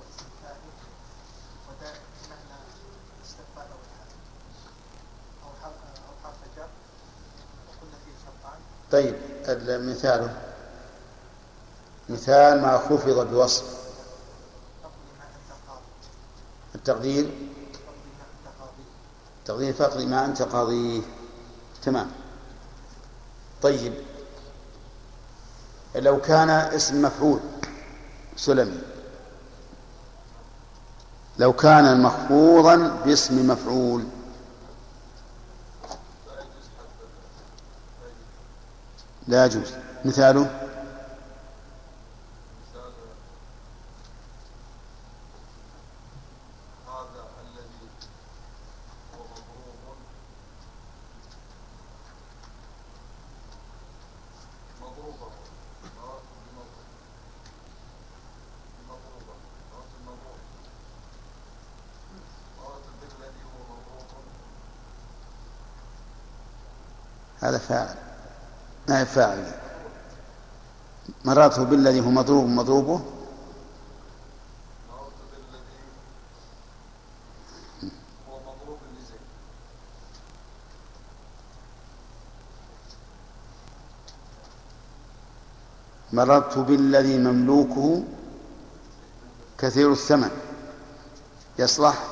[16.86, 17.32] التقدير؟
[19.46, 21.02] تقدير فقد ما أنت قاضيه
[21.84, 22.12] تمام.
[23.62, 23.94] طيب.
[25.96, 27.40] لو كان اسم مفعول
[28.36, 28.82] سلمي.
[31.38, 34.04] لو كان مخفوضا باسم مفعول.
[39.28, 39.72] لا يجوز.
[40.06, 40.66] مثاله
[46.88, 47.90] هذا الذي
[49.18, 49.98] هو مضروب
[54.82, 55.32] مضروبة
[55.98, 56.68] مرات بمضروب
[58.80, 59.36] بمضروبة
[59.70, 60.40] مرات بمضروب
[62.58, 64.26] مرات بالذي هو مضروب
[67.42, 67.96] هذا فاعل
[68.90, 69.52] ما هي فاعل
[71.56, 73.02] مراته بالذي هو مضروب مضروبه؟
[86.14, 88.04] مررت بالذي مملوكه
[89.58, 90.32] كثير الثمن.
[91.60, 92.04] يصلح؟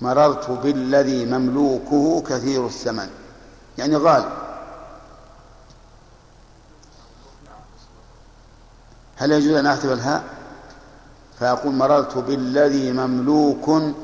[0.00, 3.10] مررت بالذي مملوكه كثير الثمن.
[3.78, 4.43] يعني غالي
[9.24, 10.24] هل يجوز أن أكتب الهاء؟
[11.40, 13.94] فأقول مررت بالذي مملوك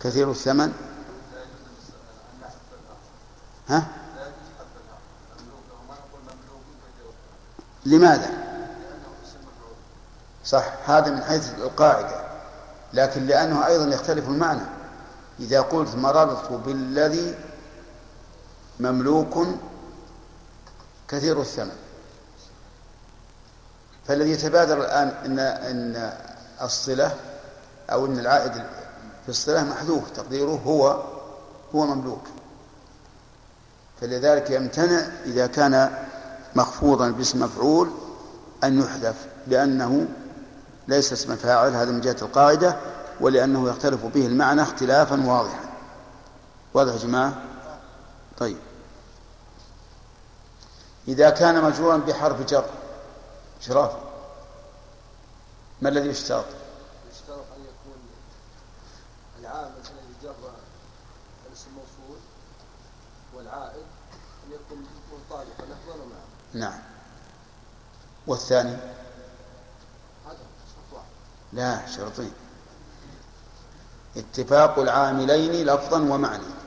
[0.00, 0.72] كثير الثمن.
[3.68, 3.86] ها؟
[7.86, 8.30] لماذا؟
[10.44, 12.22] صح هذا من حيث القاعدة
[12.92, 14.66] لكن لأنه أيضا يختلف المعنى.
[15.40, 17.34] إذا قلت مررت بالذي
[18.80, 19.46] مملوك
[21.08, 21.76] كثير الثمن.
[24.06, 26.12] فالذي يتبادر الآن إن إن
[26.62, 27.14] الصلة
[27.90, 28.52] أو إن العائد
[29.22, 31.02] في الصلة محذوف تقديره هو
[31.74, 32.22] هو مملوك.
[34.00, 35.90] فلذلك يمتنع إذا كان
[36.54, 37.90] مخفوضا باسم مفعول
[38.64, 40.06] أن يحذف لأنه
[40.88, 42.76] ليس اسم فاعل هذا من جهة القاعدة
[43.20, 45.64] ولأنه يختلف به المعنى اختلافا واضحا.
[46.74, 47.34] واضح يا جماعة؟
[48.38, 48.56] طيب.
[51.08, 52.64] إذا كان مجرورا بحرف جر
[53.66, 53.92] شراف
[55.82, 56.44] ما الذي يشترط؟
[57.12, 58.00] يشترط أن يكون
[59.40, 60.34] العامل الذي جر
[61.48, 62.18] الاسم الموصول
[63.34, 63.86] والعائد
[64.46, 66.80] أن يكون مطابقا لفظا ومعنى نعم.
[68.26, 68.76] والثاني؟
[70.26, 70.38] هذا
[70.74, 71.06] شرط واحد.
[71.52, 72.32] لا شرطين.
[74.16, 76.61] اتفاق العاملين لفظا ومعنى.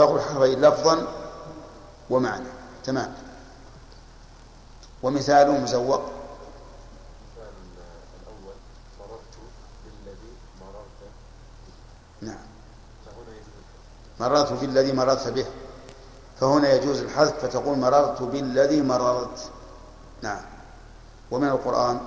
[0.00, 1.06] اتفاق الحرفين لفظا
[2.10, 2.48] ومعنى.
[2.84, 3.14] تمام.
[5.02, 6.00] ومثاله مزوق.
[7.36, 8.54] المثال الأول
[9.00, 9.34] مررت
[9.84, 11.00] بالذي مررت
[12.20, 12.46] نعم
[14.20, 15.46] مررت بالذي مررت به.
[16.40, 19.50] فهنا يجوز الحذف فتقول مررت بالذي مررت.
[20.22, 20.42] نعم.
[21.30, 22.00] ومن القرآن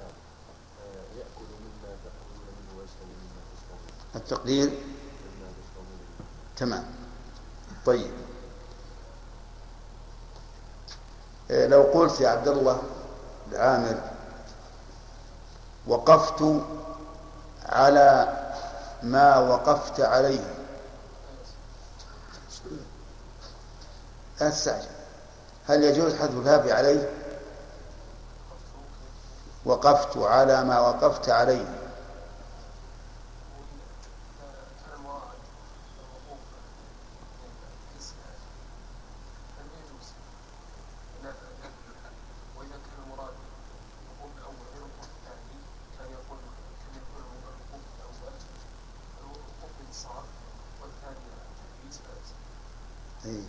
[0.00, 4.70] آه، يأكل مما تأكلون منه ويشرب مما تشربون التقدير؟
[6.56, 6.84] تمام.
[7.86, 8.12] طيب.
[11.50, 12.82] إيه، لو قلت يا عبد الله
[13.52, 14.00] العامر
[15.86, 16.62] وقفت
[17.66, 18.40] على
[19.02, 20.54] ما وقفت عليه.
[24.40, 24.86] لا تستعجل
[25.68, 27.10] هل يجوز حذف الكاف عليه؟
[29.64, 31.64] وقفت على ما وقفت عليه
[34.84, 35.38] كان المراد
[35.96, 36.38] الوقوف
[37.98, 38.14] اسم
[39.60, 40.06] لم يجوز
[41.24, 41.32] لا
[42.58, 43.34] واذا كان المراد
[44.04, 45.58] الوقوف الأول غير الوقوف الثاني
[45.98, 46.38] كان يقول
[46.80, 48.34] كان يقول الوقوف الأول
[49.20, 50.24] الوقوف بالانصاف
[50.82, 51.24] والثاني
[51.84, 52.26] باثبات
[53.24, 53.44] إيه.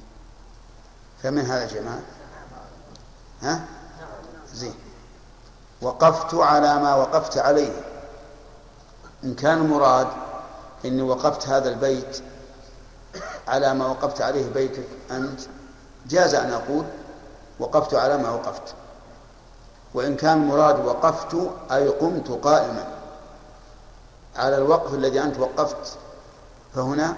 [1.23, 1.99] فمن هذا يا
[3.41, 3.65] ها؟
[4.53, 4.75] زين.
[5.81, 7.83] وقفت على ما وقفت عليه.
[9.23, 10.07] إن كان المراد
[10.85, 12.23] إني وقفت هذا البيت
[13.47, 15.39] على ما وقفت عليه بيتك أنت
[16.07, 16.85] جاز أن أقول
[17.59, 18.73] وقفت على ما وقفت.
[19.93, 21.35] وإن كان المراد وقفت
[21.71, 22.87] أي قمت قائما.
[24.35, 25.97] على الوقف الذي أنت وقفت
[26.75, 27.15] فهنا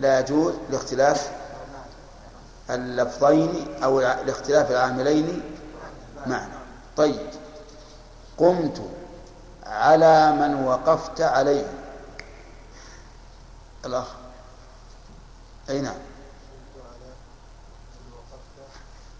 [0.00, 1.39] لا يجوز لاختلاف
[2.70, 5.42] اللفظين أو لاختلاف العاملين
[6.26, 6.58] معنا
[6.96, 7.30] طيب.
[8.38, 8.82] قمت
[9.66, 11.72] على من وقفت عليه.
[13.84, 14.06] الأخ.
[15.70, 15.94] أي نعم.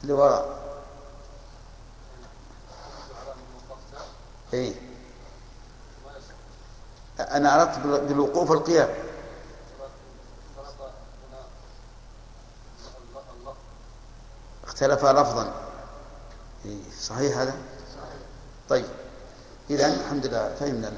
[0.05, 0.61] لوراء
[4.55, 4.75] أي
[7.21, 8.89] أنا أردت بالوقوف القيام.
[14.81, 15.53] اختلف لفظا.
[16.65, 17.55] إيه، صحيح هذا؟
[18.69, 18.85] طيب.
[19.71, 20.93] إذا الحمد لله فهمنا.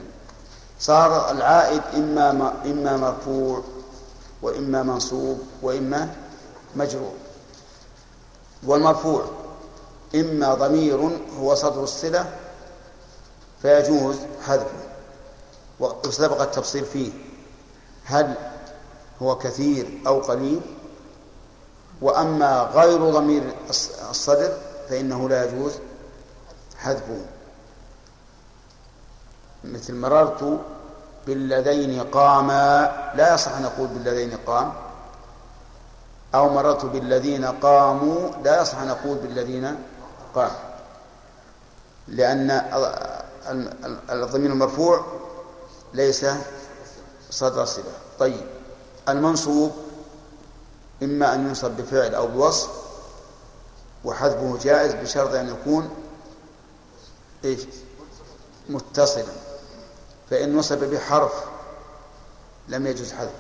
[0.81, 2.31] صار العائد إما
[2.65, 3.63] إما مرفوع
[4.43, 6.15] وإما منصوب وإما
[6.77, 7.13] مجرور.
[8.67, 9.25] والمرفوع
[10.15, 12.39] إما ضمير هو صدر الصلة
[13.63, 14.67] فيجوز حذفه
[15.81, 17.13] وسبق التفصيل فيه.
[18.05, 18.35] هل
[19.23, 20.61] هو كثير أو قليل؟
[22.03, 23.43] وأما غير ضمير
[24.11, 24.53] الصدر
[24.89, 25.73] فإنه لا يجوز
[26.79, 27.21] حذفه.
[29.65, 30.61] مثل مررت
[31.27, 34.73] بالذين قاما لا يصح أن نقول بالذين قام.
[36.35, 39.79] أو مررت بالذين قاموا لا يصح أن نقول بالذين
[40.35, 40.51] قام.
[42.09, 42.51] لأن
[44.11, 45.05] الضمير المرفوع
[45.95, 46.27] ليس
[47.31, 47.85] صدر صلة
[48.19, 48.47] طيب
[49.09, 49.73] المنصوب
[51.03, 52.71] إما أن ينصب بفعل أو بوصف
[54.05, 55.91] وحذفه جائز بشرط أن يكون
[57.45, 57.61] إيش؟
[58.69, 59.25] متصلا.
[60.31, 61.33] فإن نصب بحرف
[62.69, 63.33] لم يجوز حذفه.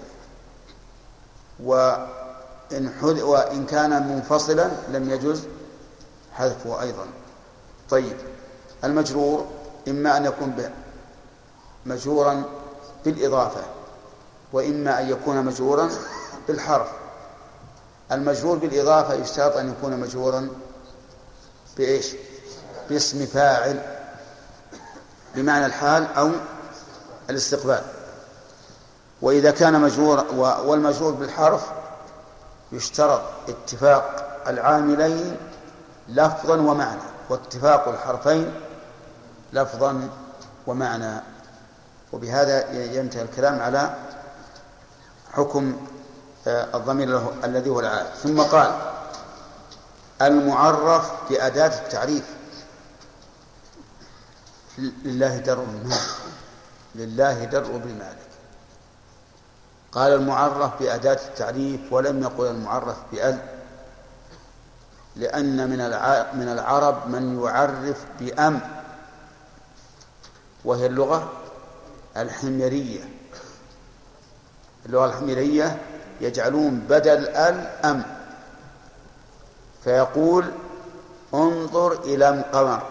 [1.60, 5.42] وإن حذ وإن كان منفصلا لم يجوز
[6.32, 7.06] حذفه أيضا.
[7.90, 8.16] طيب
[8.84, 9.46] المجرور
[9.88, 10.70] إما أن يكون
[11.86, 12.42] مجرورا
[13.04, 13.62] بالإضافة
[14.52, 15.90] وإما أن يكون مجرورا
[16.48, 17.01] بالحرف.
[18.12, 20.48] المجرور بالإضافة يشترط أن يكون مجرورا
[21.76, 22.06] بإيش؟
[22.90, 23.82] باسم فاعل
[25.34, 26.30] بمعنى الحال أو
[27.30, 27.82] الاستقبال.
[29.22, 30.24] وإذا كان مجرور
[30.64, 31.66] والمجرور بالحرف
[32.72, 35.36] يشترط اتفاق العاملين
[36.08, 37.00] لفظا ومعنى
[37.30, 38.54] واتفاق الحرفين
[39.52, 40.08] لفظا
[40.66, 41.20] ومعنى.
[42.12, 43.94] وبهذا ينتهي الكلام على
[45.32, 45.76] حكم
[46.46, 48.92] آه، الضمير الذي هو العائد ثم قال
[50.22, 52.24] المعرف بأداة التعريف.
[54.78, 56.00] لله در بالمالك
[56.94, 58.32] لله در بالمالك
[59.92, 63.38] قال المعرف بأداة التعريف ولم يقل المعرف بأل
[65.16, 65.78] لأن من
[66.38, 68.60] من العرب من يعرف بأم.
[70.64, 71.32] وهي اللغة
[72.16, 73.04] الحميرية.
[74.86, 75.91] اللغة الحميرية
[76.22, 78.02] يجعلون بدل ال أم.
[79.84, 80.44] فيقول
[81.34, 82.82] انظر إلى القمر.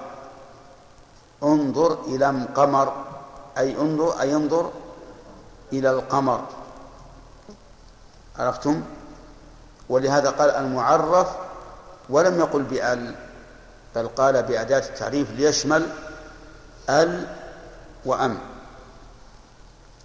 [1.44, 2.94] انظر إلى القمر.
[3.58, 4.72] أي انظر أي انظر
[5.74, 6.42] إلى القمر.
[8.40, 8.82] عرفتم؟
[9.90, 11.28] ولهذا قال المعرف
[12.10, 13.16] ولم يقل بأل
[13.96, 15.90] بل قال بأداة التعريف ليشمل
[16.90, 17.28] ال
[18.06, 18.38] وأم.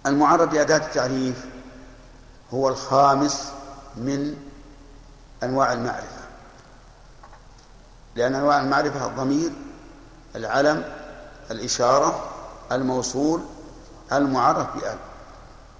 [0.05, 1.45] المعرب بأداة التعريف
[2.53, 3.51] هو الخامس
[3.95, 4.35] من
[5.43, 6.17] أنواع المعرفة.
[8.15, 9.51] لأن أنواع المعرفة الضمير
[10.35, 10.83] العلم
[11.51, 12.29] الإشارة
[12.71, 13.41] الموصول
[14.11, 14.97] المعرف بأل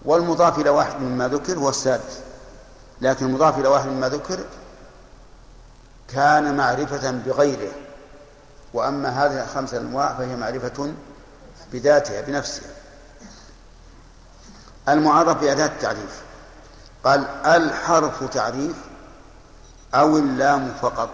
[0.06, 2.20] والمضاف إلى واحد مما ذكر هو السادس.
[3.02, 4.40] لكن المضاف إلى واحد مما ذكر
[6.08, 7.72] كان معرفة بغيره.
[8.74, 10.94] وأما هذه الخمسة أنواع فهي معرفة
[11.74, 12.70] بذاتها بنفسها.
[14.90, 16.27] المعرف بأداة التعريف.
[17.04, 18.76] قال الحرف تعريف
[19.94, 21.10] أو اللام فقط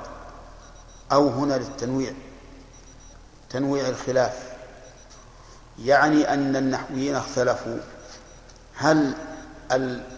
[1.12, 2.14] أو هنا للتنويع
[3.50, 4.54] تنويع الخلاف.
[5.80, 7.78] يعني أن النحويين اختلفوا.
[8.76, 9.14] هل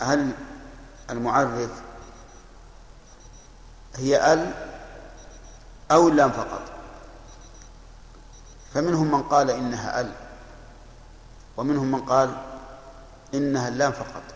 [0.01, 0.31] هل
[1.09, 1.69] المعرف
[3.95, 4.51] هي ال
[5.91, 6.61] أو اللام فقط؟
[8.73, 10.11] فمنهم من قال إنها ال
[11.57, 12.37] ومنهم من قال
[13.33, 14.34] إنها اللام فقط.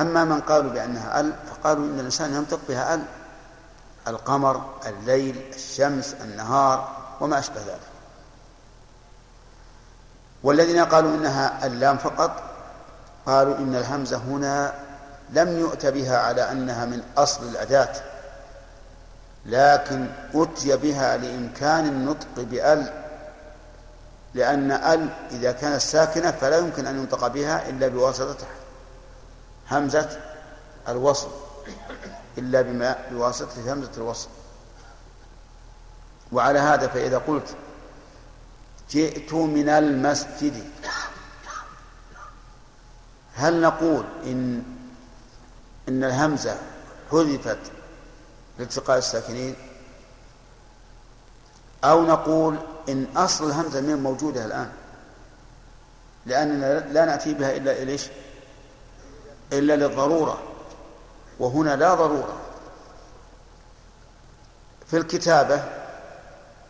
[0.00, 3.02] أما من قالوا بأنها أل فقالوا إن الإنسان ينطق بها أل.
[4.08, 7.80] القمر الليل الشمس النهار وما أشبه ذلك.
[10.42, 12.42] والذين قالوا إنها اللام فقط
[13.26, 14.74] قالوا إن الهمزة هنا
[15.30, 17.92] لم يؤت بها على أنها من أصل الأداة
[19.46, 22.92] لكن أتي بها لإمكان النطق بأل.
[24.34, 28.46] لأن أل إذا كانت ساكنة فلا يمكن أن ينطق بها إلا بواسطة
[29.70, 30.20] همزة
[30.88, 31.28] الوصل
[32.38, 34.28] إلا بما بواسطة همزة الوصل.
[36.32, 37.56] وعلى هذا فإذا قلت
[38.90, 40.64] جئت من المسجد
[43.34, 44.62] هل نقول إن
[45.88, 46.56] إن الهمزة
[47.10, 47.58] حذفت
[48.58, 49.54] لالتقاء الساكنين؟
[51.84, 52.58] أو نقول
[52.88, 54.72] إن أصل الهمزة من موجودة الآن
[56.26, 58.08] لأننا لا نأتي بها إلا إليش؟
[59.52, 60.42] إلا للضرورة
[61.38, 62.36] وهنا لا ضرورة.
[64.86, 65.64] في الكتابة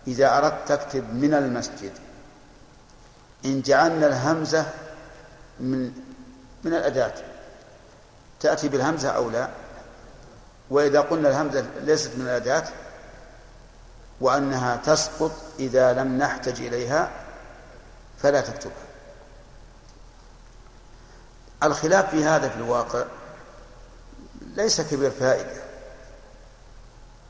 [0.07, 1.93] إذا أردت تكتب من المسجد
[3.45, 4.67] إن جعلنا الهمزة
[5.61, 5.93] من
[6.65, 7.15] من الأداة.
[8.41, 9.49] تأتي بالهمزة أو لا؟
[10.71, 12.65] وإذا قلنا الهمزة ليست من الأداة
[14.21, 17.11] وأنها تسقط إذا لم نحتج إليها
[18.23, 18.88] فلا تكتبها.
[21.62, 23.05] الخلاف في هذا في الواقع
[24.40, 25.62] ليس كبير فائدة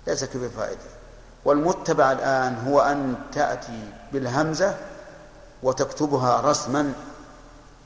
[0.07, 0.81] ليس كبير فائدة.
[1.45, 4.77] والمتبع الآن هو أن تأتي بالهمزة
[5.63, 6.93] وتكتبها رسما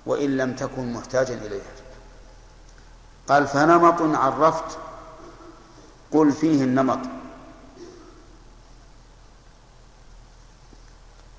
[0.06, 1.72] وإن لم تكن محتاجا إليها.
[3.28, 4.78] قال فنمط عرفت
[6.12, 6.98] قل فيه النمط.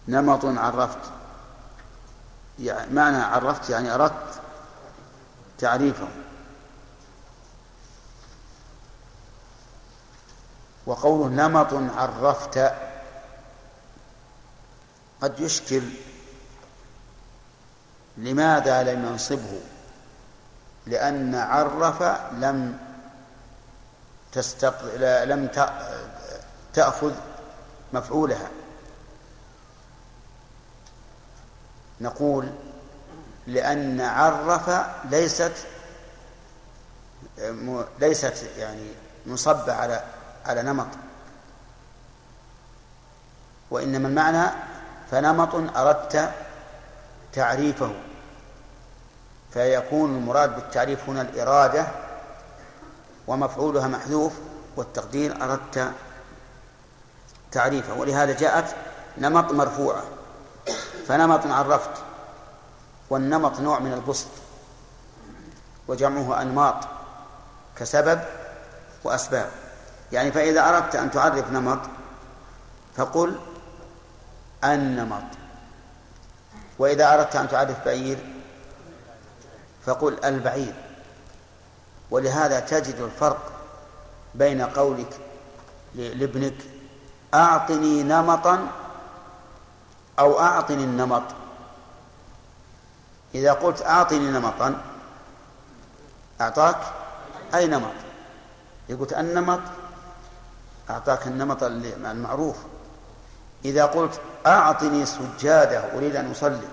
[0.07, 0.99] نمط عرفت
[2.59, 4.42] يعني معنى عرفت يعني أردت.
[5.63, 6.07] تعريفه
[10.85, 12.73] وقوله نمط عرفت
[15.21, 15.83] قد يشكل
[18.17, 19.61] لماذا لم ينصبه؟
[20.85, 22.79] لأن عرف لم
[24.31, 24.95] تستق...
[25.23, 25.49] لم
[26.73, 27.13] تأخذ
[27.93, 28.49] مفعولها.
[32.01, 32.49] نقول
[33.47, 34.69] لأن عرف
[35.09, 35.53] ليست
[37.99, 38.87] ليست يعني
[39.25, 40.03] مصبة على
[40.45, 40.87] على نمط.
[43.71, 44.51] وإنما المعنى
[45.11, 46.31] فنمط أردت
[47.33, 47.93] تعريفه.
[49.53, 51.87] فيكون المراد بالتعريف هنا الإرادة
[53.27, 54.33] ومفعولها محذوف
[54.75, 55.91] والتقدير أردت
[57.51, 57.93] تعريفه.
[57.93, 58.75] ولهذا جاءت
[59.17, 60.03] نمط مرفوعة.
[61.07, 62.02] فنمط عرفت.
[63.09, 64.27] والنمط نوع من البسط
[65.87, 66.75] وجمعه أنماط
[67.75, 68.21] كسبب
[69.03, 69.49] وأسباب.
[70.11, 71.79] يعني فإذا أردت أن تعرف نمط
[72.97, 73.39] فقل
[74.63, 75.23] النمط.
[76.79, 78.17] وإذا أردت أن تعرف بعير
[79.85, 80.73] فقل البعير.
[82.11, 83.51] ولهذا تجد الفرق
[84.35, 85.19] بين قولك
[85.95, 86.55] لابنك
[87.33, 88.67] أعطني نمطا
[90.19, 91.23] أو أعطني النمط.
[93.35, 94.81] إذا قلت أعطني نمطا
[96.41, 96.77] أعطاك
[97.55, 97.93] أي نمط؟
[98.89, 99.59] إذا قلت النمط
[100.89, 102.57] أعطاك النمط المعروف.
[103.65, 106.67] إذا قلت أعطني سجادة أريد أن أصلي.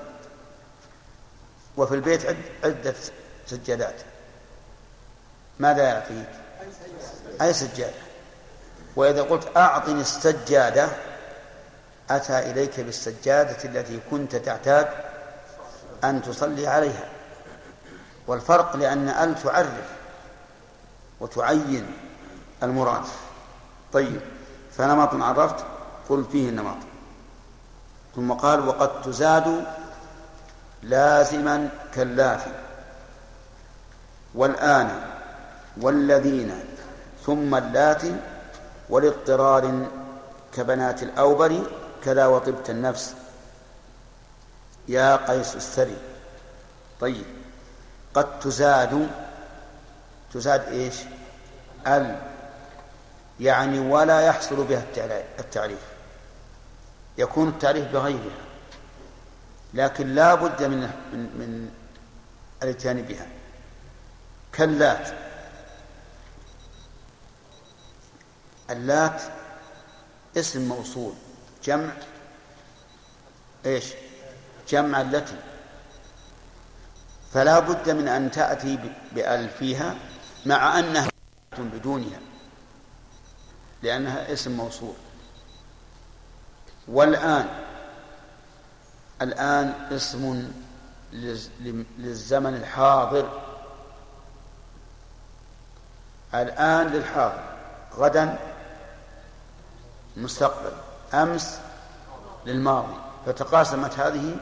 [1.76, 2.94] وفي البيت عدة
[3.46, 3.94] سجادات.
[5.58, 6.28] ماذا يعطيك؟
[7.42, 8.00] أي سجادة.
[8.96, 10.88] وإذا قلت أعطني السجادة
[12.10, 14.88] أتى إليك بالسجادة التي كنت تعتاد
[16.04, 17.08] أن تصلي عليها.
[18.26, 19.92] والفرق لأن أل تعرف
[21.20, 21.86] وتعين
[22.62, 23.04] المراد.
[23.92, 24.20] طيب
[24.76, 25.64] فنمط عرفت؟
[26.08, 26.76] قل فيه النمط.
[28.16, 29.64] ثم قال وقد تزاد
[30.82, 32.50] لازما كاللافي.
[34.34, 35.00] والآن
[35.80, 36.64] والذين
[37.26, 38.16] ثم اللاتي
[38.90, 39.86] ولاضطرار
[40.52, 41.62] كبنات الأوبر
[42.04, 43.14] كذا وطبت النفس.
[44.90, 45.96] يا قيس السري.
[47.00, 47.24] طيب
[48.14, 49.08] قد تزاد
[50.34, 50.94] تزاد إيش؟
[51.86, 52.20] ال
[53.40, 54.84] يعني ولا يحصل بها
[55.38, 55.78] التعريف.
[57.18, 58.44] يكون التعريف بغيرها
[59.74, 60.80] لكن لا بد من
[61.12, 61.70] من, من
[62.62, 63.26] الاتيان بها.
[64.52, 65.08] كاللات.
[68.70, 69.22] اللات
[70.36, 71.12] اسم موصول
[71.64, 71.92] جمع
[73.66, 73.84] إيش؟
[74.70, 75.36] جمع التي
[77.32, 78.78] فلا بد من أن تأتي
[79.12, 79.94] بال فيها
[80.46, 81.08] مع أنها
[81.58, 82.20] بدونها
[83.82, 84.94] لأنها اسم موصول.
[86.88, 87.48] والآن
[89.22, 90.52] الآن اسم
[91.98, 93.40] للزمن الحاضر.
[96.34, 97.42] الآن للحاضر.
[97.96, 98.38] غدا
[100.16, 100.72] مستقبل.
[101.14, 101.60] أمس
[102.46, 102.94] للماضي.
[103.26, 104.36] فتقاسمت هذه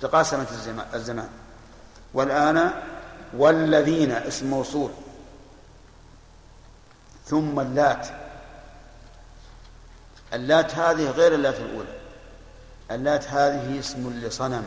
[0.00, 0.48] تقاسمت
[0.94, 1.28] الزمان
[2.14, 2.70] والآن
[3.36, 4.90] والذين اسم موصول.
[7.26, 8.08] ثم اللات.
[10.32, 11.98] اللات هذه غير اللات الأولى.
[12.90, 14.64] اللات هذه اسم لصنم.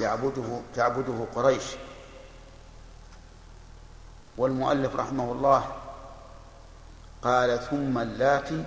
[0.00, 1.64] يعبده تعبده قريش.
[4.36, 5.72] والمؤلف رحمه الله
[7.22, 8.64] قال ثم اللاتي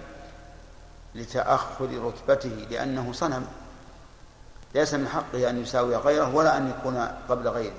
[1.15, 3.47] لتأخر رتبته لأنه صنم.
[4.76, 6.98] ليس من حقه أن يساوي غيره ولا أن يكون
[7.30, 7.74] قبل غيره.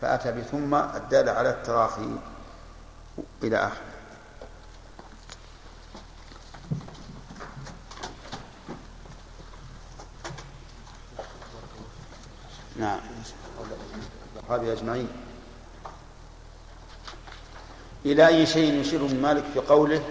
[0.00, 2.16] فأتى بثم الدالة على التراخي
[3.42, 3.88] إلى آخره.
[12.76, 13.00] نعم.
[14.50, 15.08] هذه أجمعين.
[18.04, 20.02] إلى أي شيء يشير ابن مالك في قوله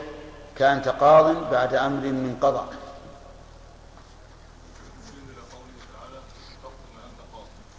[0.56, 2.87] كأنت قاض بعد أمر من قضاء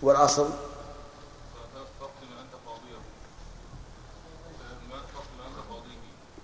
[0.03, 0.51] والأصل؟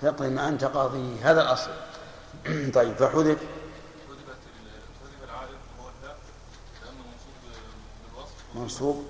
[0.05, 1.71] فاقضي ما أنت قاضيه هذا الأصل.
[2.75, 3.39] طيب فحذف.
[8.55, 9.07] منصوب.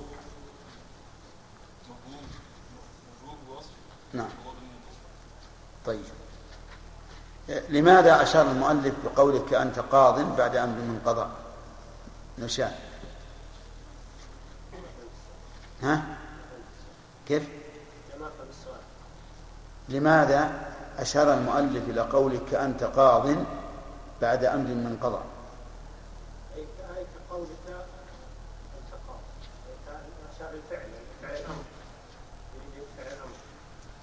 [4.12, 4.28] نعم.
[5.86, 6.04] طيب.
[7.48, 11.30] لماذا أشار المؤلف بقولك أنت قاض بعد أمر من قضاء؟
[12.38, 12.72] نشان.
[15.84, 16.02] ها؟
[17.28, 17.48] كيف؟
[19.88, 20.50] لماذا
[20.98, 23.36] أشار المؤلف إلى قولك أنت قاض
[24.22, 25.22] بعد أمر من الأمر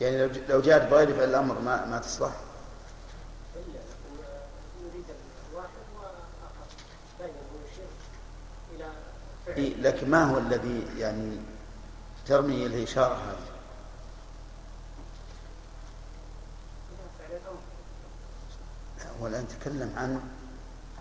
[0.02, 2.32] يعني لو جاءت بغير فعل الأمر ما ما تصلح؟
[9.48, 11.38] إيه، لكن ما هو الذي يعني
[12.28, 13.52] ترمي الإشارة هذه
[16.90, 17.60] إلى فعل الأمر
[19.22, 20.22] هو الآن تكلم عن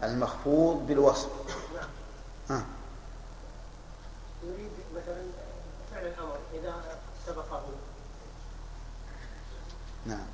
[0.02, 1.30] المخفوض بالوصف.
[2.50, 2.64] ها.
[4.44, 5.22] يريد مثلا
[5.94, 7.62] فعل الأمر إذا سبقه.
[10.06, 10.26] نعم.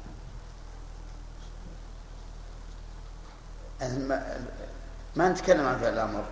[5.17, 6.25] ما, نتكلم عن فعل الأمر.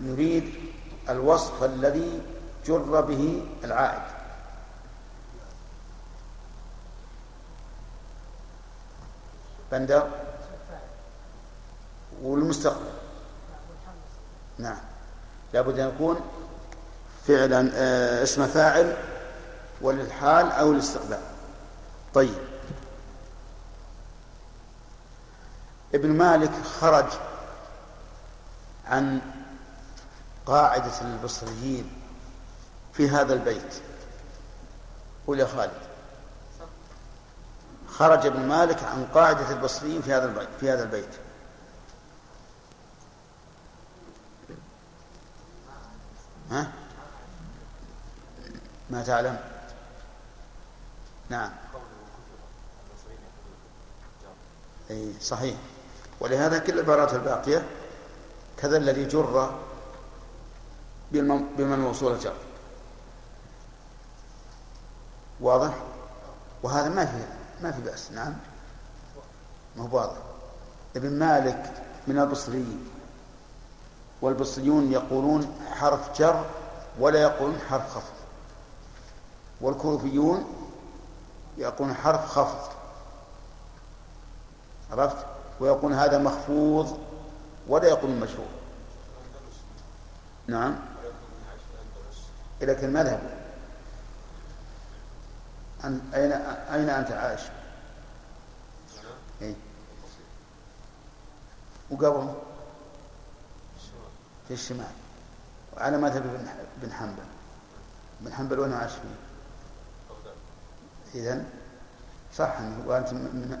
[0.00, 0.54] نريد
[1.08, 2.22] الوصف الذي
[2.68, 4.02] جر به العائد.
[9.72, 10.08] بندر
[12.22, 12.90] والمستقبل.
[14.58, 14.76] نعم.
[15.52, 16.20] لابد أن يكون
[17.26, 18.96] فعلا آه، اسم فاعل
[19.80, 21.20] وللحال أو الاستقبال.
[22.14, 22.38] طيب.
[25.94, 27.06] ابن مالك خرج
[28.86, 29.20] عن
[30.46, 31.97] قاعدة البصريين
[32.98, 33.74] في هذا البيت.
[35.26, 35.72] قول يا خالد.
[37.88, 41.08] خرج ابن مالك عن قاعدة البصريين في هذا البيت في هذا البيت.
[46.50, 46.72] ها؟
[48.90, 49.40] ما تعلم؟
[51.28, 51.50] نعم.
[54.90, 55.56] أي صحيح.
[56.20, 57.66] ولهذا كل العبارات الباقية
[58.56, 59.58] كذا الذي جر
[61.12, 62.47] بالمن موصول جر
[65.40, 65.74] واضح؟
[66.62, 67.16] وهذا ما في
[67.62, 68.34] ما في بأس نعم.
[69.76, 70.16] ما هو واضح.
[70.96, 71.72] ابن مالك
[72.06, 72.88] من البصريين
[74.22, 76.44] والبصريون يقولون حرف جر
[77.00, 78.12] ولا يقولون حرف خفض.
[79.60, 80.44] والكوفيون
[81.58, 82.72] يقولون حرف خفض.
[84.92, 85.16] عرفت؟
[85.60, 86.98] ويقول هذا مخفوض
[87.68, 88.46] ولا يقول مشهور
[90.46, 90.76] نعم.
[92.62, 93.37] إلى المذهب
[95.84, 96.32] أين
[96.72, 97.40] أين أنت عايش؟
[99.42, 99.54] إيه؟
[101.90, 102.34] وقبل؟
[104.48, 104.86] في الشمال.
[105.76, 106.46] وعلى مذهب
[106.82, 107.22] بن حنبل.
[108.20, 109.18] بن حنبل وين عاش فيه؟
[111.14, 111.44] إذن؟
[112.36, 112.54] صح
[112.86, 113.12] وأنت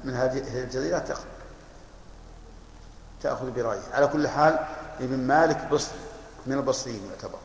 [0.04, 1.24] من هذه الجزيرة تأخذ.
[3.22, 4.66] تأخذ برأيه على كل حال
[5.00, 5.98] ابن مالك بصري
[6.46, 7.38] من البصريين يعتبر.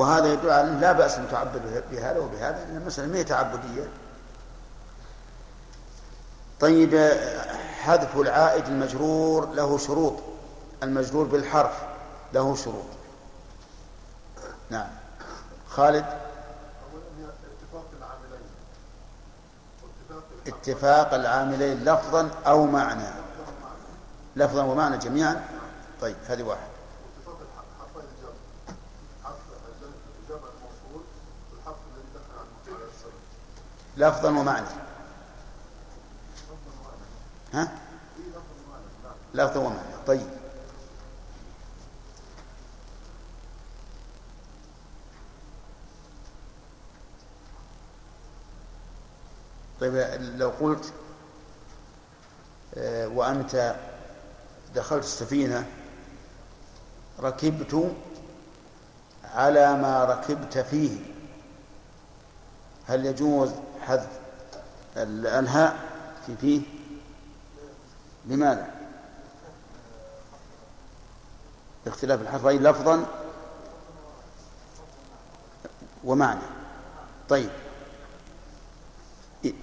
[0.00, 3.88] وهذا يدل على لا بأس أن تعبد بهذا وبهذا لأن المسألة ما هي تعبدية.
[6.60, 7.12] طيب
[7.80, 10.14] حذف العائد المجرور له شروط
[10.82, 11.82] المجرور بالحرف
[12.32, 12.84] له شروط.
[14.70, 14.88] نعم.
[15.68, 16.04] خالد؟
[20.46, 23.08] اتفاق العاملين لفظا أو معنى.
[24.36, 25.44] لفظا ومعنى جميعا.
[26.00, 26.69] طيب هذه واحد
[33.96, 34.66] لفظا ومعنى.
[37.52, 37.78] ها؟
[39.34, 39.78] لفظا ومعنى.
[40.06, 40.26] طيب.
[49.80, 49.94] طيب
[50.36, 50.92] لو قلت
[52.74, 53.76] آه، وأنت
[54.74, 55.66] دخلت السفينة
[57.20, 57.94] ركبت
[59.24, 61.09] على ما ركبت فيه.
[62.90, 63.50] هل يجوز
[63.80, 64.08] حذف
[64.96, 65.76] الهاء
[66.26, 66.60] في فيه؟
[68.26, 68.66] لماذا؟
[71.86, 73.06] اختلاف الحرفين لفظا
[76.04, 76.40] ومعنى.
[77.28, 77.50] طيب.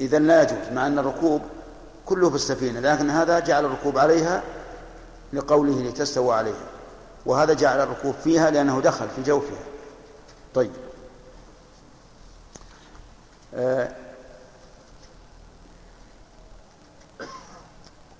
[0.01, 1.41] إذا لا يجوز مع أن الركوب
[2.05, 4.43] كله في السفينة لكن هذا جعل الركوب عليها
[5.33, 6.65] لقوله لتستوى عليها
[7.25, 9.59] وهذا جعل الركوب فيها لأنه دخل في جوفها
[10.53, 10.86] طيب.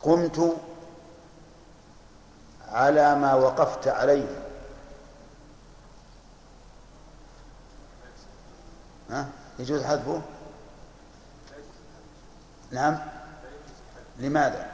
[0.02, 0.58] قمت
[2.68, 4.44] على ما وقفت عليه.
[9.10, 10.22] ها؟ يجوز حذفه؟
[12.72, 13.00] نعم.
[14.20, 14.72] لماذا؟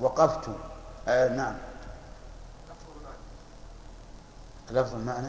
[0.00, 0.50] وقفت.
[1.08, 1.71] آه نعم.
[4.72, 5.28] لفظ المعنى؟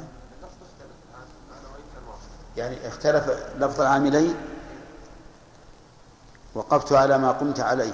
[2.58, 4.36] يعني اختلف لفظ العاملين؟
[6.56, 7.94] وقفت على ما قمت عليه.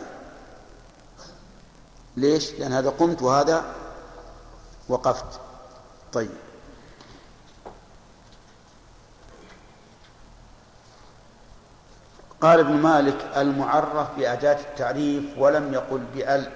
[2.17, 3.63] ليش؟ لأن هذا قمت وهذا
[4.89, 5.39] وقفت.
[6.13, 6.29] طيب.
[12.41, 16.51] قال ابن مالك المعرف بأداة التعريف ولم يقل بأل.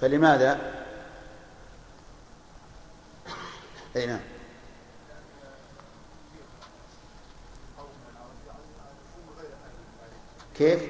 [0.00, 0.79] فلماذا؟
[3.96, 4.20] أي نعم.
[10.54, 10.82] كيف؟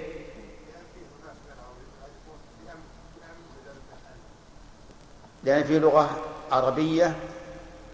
[5.44, 7.16] لأن في لغة عربية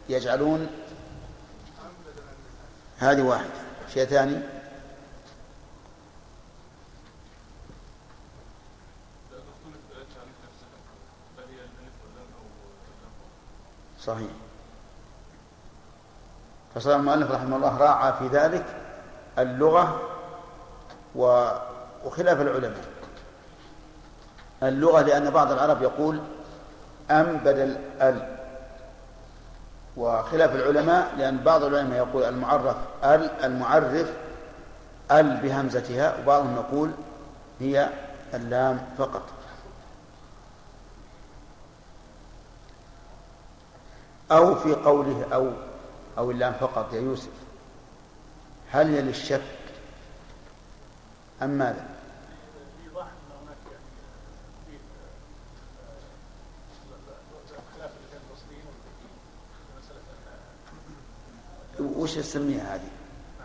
[0.08, 0.66] يجعلون
[2.98, 3.50] هذه واحدة.
[3.94, 4.40] شيء ثاني؟
[14.00, 14.45] صحيح.
[16.77, 18.65] فصار المؤلف رحمه الله راعى في ذلك
[19.39, 20.01] اللغة
[21.15, 22.85] وخلاف العلماء.
[24.62, 26.20] اللغة لأن بعض العرب يقول
[27.11, 28.36] أم بدل ال.
[29.97, 34.11] وخلاف العلماء لأن بعض العلماء يقول المعرف ال المعرف
[35.11, 36.90] ال بهمزتها وبعضهم يقول
[37.61, 37.89] هي
[38.35, 39.23] اللام فقط.
[44.31, 45.51] أو في قوله أو
[46.18, 47.32] أو اللام فقط يا يوسف.
[48.70, 49.43] هل هي للشك
[51.43, 51.88] أم ماذا؟
[61.80, 62.88] وش نسميها هذه؟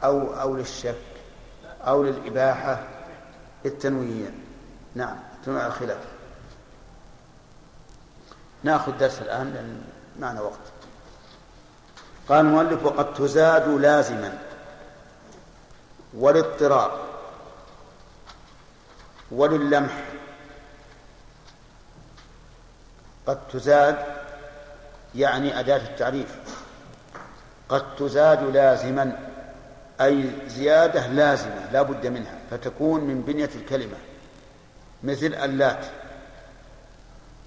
[0.03, 0.95] أو أو للشك
[1.81, 2.87] أو للإباحة
[3.65, 4.33] التنوية
[4.95, 6.05] نعم تنوع الخلاف.
[8.63, 9.81] ناخذ درس الآن لأن
[10.19, 10.80] معنا وقت.
[12.29, 14.37] قال المؤلف وقد تزاد لازما
[16.13, 16.99] والاضطرار
[19.31, 20.03] وللمح
[23.27, 24.05] قد تزاد
[25.15, 26.35] يعني أداة التعريف.
[27.69, 29.19] قد تزاد لازما
[30.01, 33.97] أي زيادة لازمة لا بد منها فتكون من بنية الكلمة.
[35.03, 35.85] مثل اللات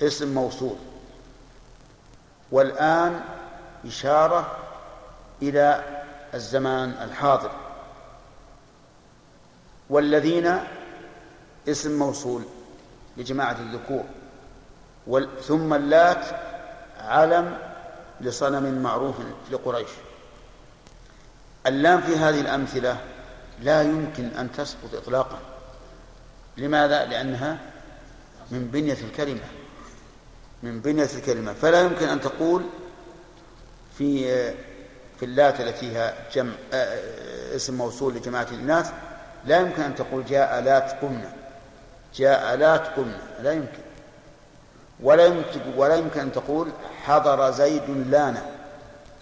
[0.03, 0.77] اسم موصول.
[2.51, 3.21] والآن
[3.87, 4.57] إشارة
[5.43, 5.85] إلى
[6.35, 7.51] الزمان الحاضر.
[9.91, 10.59] والذين
[11.69, 12.43] اسم موصول
[13.17, 14.05] لجماعة الذكور.
[15.43, 16.25] ثم اللات
[16.99, 17.59] علم
[18.21, 19.17] لصنم معروف
[19.51, 19.89] لقريش.
[21.67, 22.97] اللام في هذه الأمثلة
[23.63, 25.39] لا يمكن أن تسقط إطلاقا.
[26.57, 27.59] لماذا؟ لأنها
[28.51, 29.45] من بنية الكلمة.
[30.63, 31.53] من بنية الكلمة.
[31.53, 32.63] فلا يمكن أن تقول
[33.99, 34.55] في
[35.25, 36.53] في اللات التي هي جمع
[37.57, 38.87] اسم موصول لجماعة الناس
[39.45, 41.33] لا يمكن أن تقول جاء لات قمنا
[42.15, 43.83] جاء لات قمنا لا يمكن.
[45.01, 46.71] ولا يمكن ولا يمكن أن تقول
[47.05, 48.43] حضر زيد لانا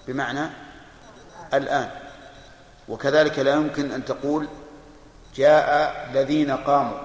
[0.09, 0.51] بمعنى
[1.55, 1.91] الآن.
[2.89, 4.49] وكذلك لا يمكن أن تقول
[5.35, 6.99] جاء الذين قاموا.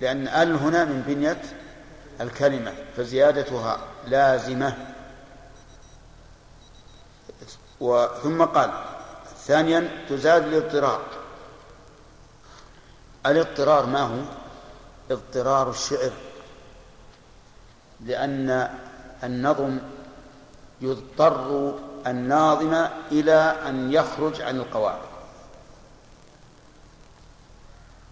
[0.00, 1.42] لأن آل هنا من بنية
[2.20, 4.91] الكلمة فزيادتها لازمة.
[8.22, 8.70] ثم قال
[9.46, 11.02] ثانيا تزاد الاضطرار.
[13.26, 14.22] الاضطرار ما هو؟
[15.10, 16.12] اضطرار الشعر.
[18.00, 18.70] لأن
[19.24, 19.78] النظم
[20.80, 21.74] يضطر
[22.06, 25.12] الناظم إلى أن يخرج عن القواعد.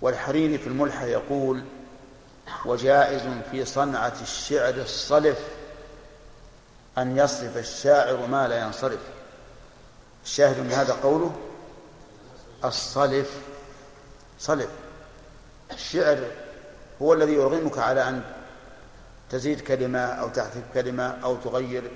[0.01, 1.64] والحريري في الملحة يقول
[2.64, 5.38] وجائز في صنعة الشعر الصلف
[6.98, 9.19] أن يصرف الشاعر ما لا ينصرف.
[10.31, 11.36] الشاهد من هذا قوله
[12.65, 13.40] الصلف.
[14.39, 14.70] صلف.
[15.73, 16.24] الشعر
[17.02, 18.23] هو الذي يرغمك على أن
[19.31, 21.90] تزيد كلمة أو تحذف كلمة أو تغير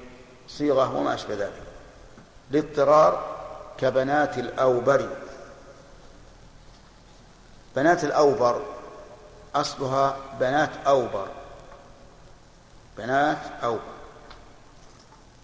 [0.49, 1.63] صيغة وما أشبه ذلك.
[2.51, 3.37] الاضطرار
[3.79, 5.09] كبنات الأوبر.
[7.77, 8.63] بنات الأوبر.
[9.55, 11.29] أصلها بنات أوبر.
[12.99, 13.95] بنات أوبر.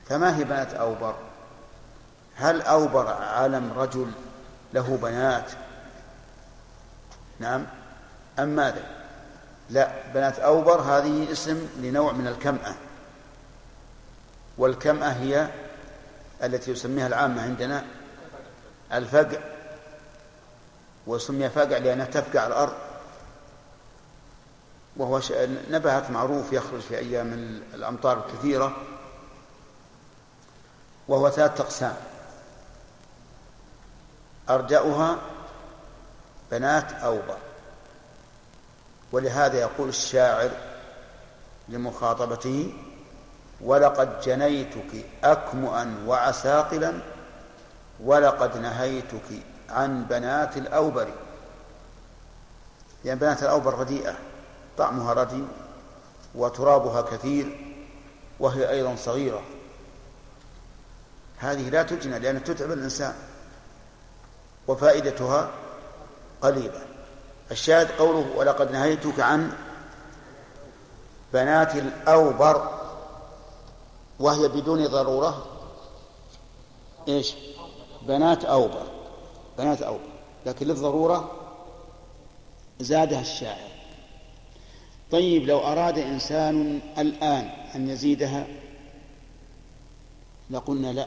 [0.09, 1.30] فما هي بنات أوبر؟
[2.41, 4.11] هل أوبر علم رجل
[4.75, 5.53] له بنات؟
[7.41, 7.67] نعم.
[8.39, 8.83] أم ماذا؟
[9.71, 12.75] لا بنات أوبر هذه اسم لنوع من الكمأة.
[14.59, 15.49] والكمأة هي
[16.43, 17.85] التي يسميها العامة عندنا
[18.93, 19.39] الفقع
[21.07, 22.75] وسمي فقع لأنها تفقع الأرض.
[24.97, 25.21] وهو
[25.71, 27.33] نبات معروف يخرج في أيام
[27.75, 28.77] الأمطار الكثيرة
[31.09, 31.97] وهو ثلاثة أقسام.
[34.55, 35.17] أرجأها
[36.51, 37.37] بنات أوبر
[39.13, 40.51] ولهذا يقول الشاعر
[41.69, 42.73] لمخاطبته
[43.61, 46.93] ولقد جنيتك أكمؤا وعساقلا
[48.05, 51.09] ولقد نهيتك عن بنات الأوبر.
[53.05, 54.15] يعني بنات الأوبر رديئة
[54.79, 55.45] طعمها ردي
[56.35, 57.77] وترابها كثير
[58.41, 59.43] وهي أيضا صغيرة.
[61.39, 63.15] هذه لا تجنى لأنها تتعب الإنسان.
[64.71, 65.51] وفائدتها
[66.43, 66.83] قليلة.
[67.51, 69.53] الشاهد قوله ولقد نهيتك عن
[71.33, 72.81] بنات الأوبر
[74.21, 75.47] وهي بدون ضرورة.
[77.09, 77.35] إيش؟
[78.03, 78.87] بنات أوبر.
[79.59, 80.09] بنات أوبر.
[80.47, 81.31] لكن للضرورة
[82.81, 83.71] زادها الشاعر.
[85.11, 88.47] طيب لو أراد إنسان الآن أن يزيدها
[90.51, 91.07] لقلنا لا.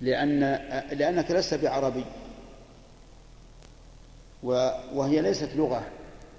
[0.00, 0.40] لأن
[0.92, 2.04] لأنك لست بعربي.
[4.92, 5.86] وهي ليست لغة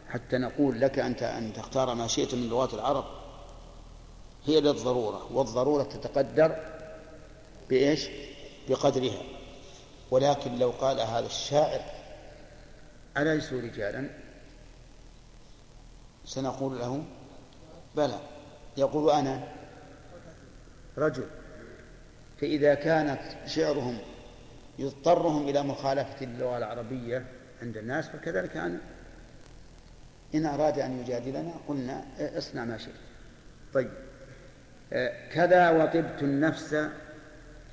[0.09, 3.05] حتى نقول لك أنت أن تختار ما شئت من لغات العرب.
[4.45, 6.55] هي للضرورة والضرورة تتقدر
[7.69, 8.07] بإيش؟
[8.69, 9.21] بقدرها.
[10.11, 11.81] ولكن لو قال هذا الشاعر
[13.17, 14.09] أليسوا رجالا؟
[16.25, 17.03] سنقول له
[17.95, 18.19] بلى.
[18.77, 19.47] يقول أنا
[20.97, 21.27] رجل.
[22.41, 23.97] فإذا كانت شعرهم
[24.79, 27.25] يضطرهم إلى مخالفة اللغة العربية
[27.61, 28.79] عند الناس فكذلك أنا
[30.35, 32.93] إن أراد أن يجادلنا قلنا اصنع ما شئت.
[33.73, 33.91] طيب.
[35.33, 36.87] كذا وطبت النفس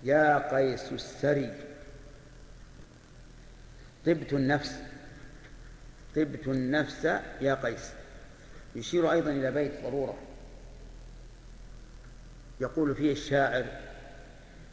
[0.02, 1.54] يا قيس السري.
[4.06, 4.78] طبت النفس.
[6.16, 7.04] طبت النفس
[7.40, 7.92] يا قيس.
[8.76, 10.18] يشير أيضا إلى بيت ضرورة.
[12.60, 13.66] يقول فيه الشاعر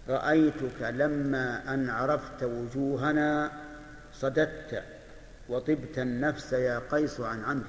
[0.09, 3.51] رأيتك لما أن عرفت وجوهنا
[4.13, 4.83] صددت
[5.49, 7.67] وطبت النفس يا قيس عن عمرو.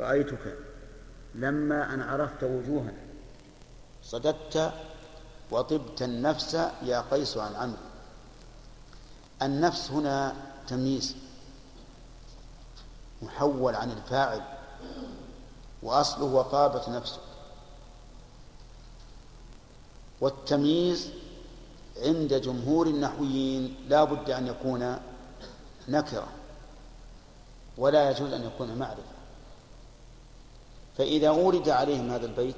[0.00, 0.56] رأيتك
[1.34, 3.02] لما أن عرفت وجوهنا
[4.02, 4.72] صددت
[5.50, 7.78] وطبت النفس يا قيس عن عمرو.
[9.42, 10.34] النفس هنا
[10.68, 11.16] تمييز
[13.22, 14.42] محول عن الفاعل
[15.82, 17.20] وأصله وطابت نفسه.
[20.20, 21.10] والتمييز
[22.02, 24.96] عند جمهور النحويين لا بد أن يكون
[25.88, 26.28] نكرة
[27.78, 29.14] ولا يجوز أن يكون معرفة.
[30.98, 32.56] فإذا أورد عليهم هذا البيت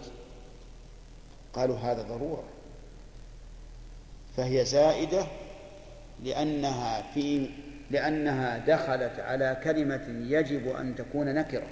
[1.55, 2.45] قالوا هذا ضرورة
[4.37, 5.27] فهي زائدة
[6.25, 7.51] لأنها في
[7.91, 11.69] لأنها دخلت على كلمة يجب أن تكون نكرة.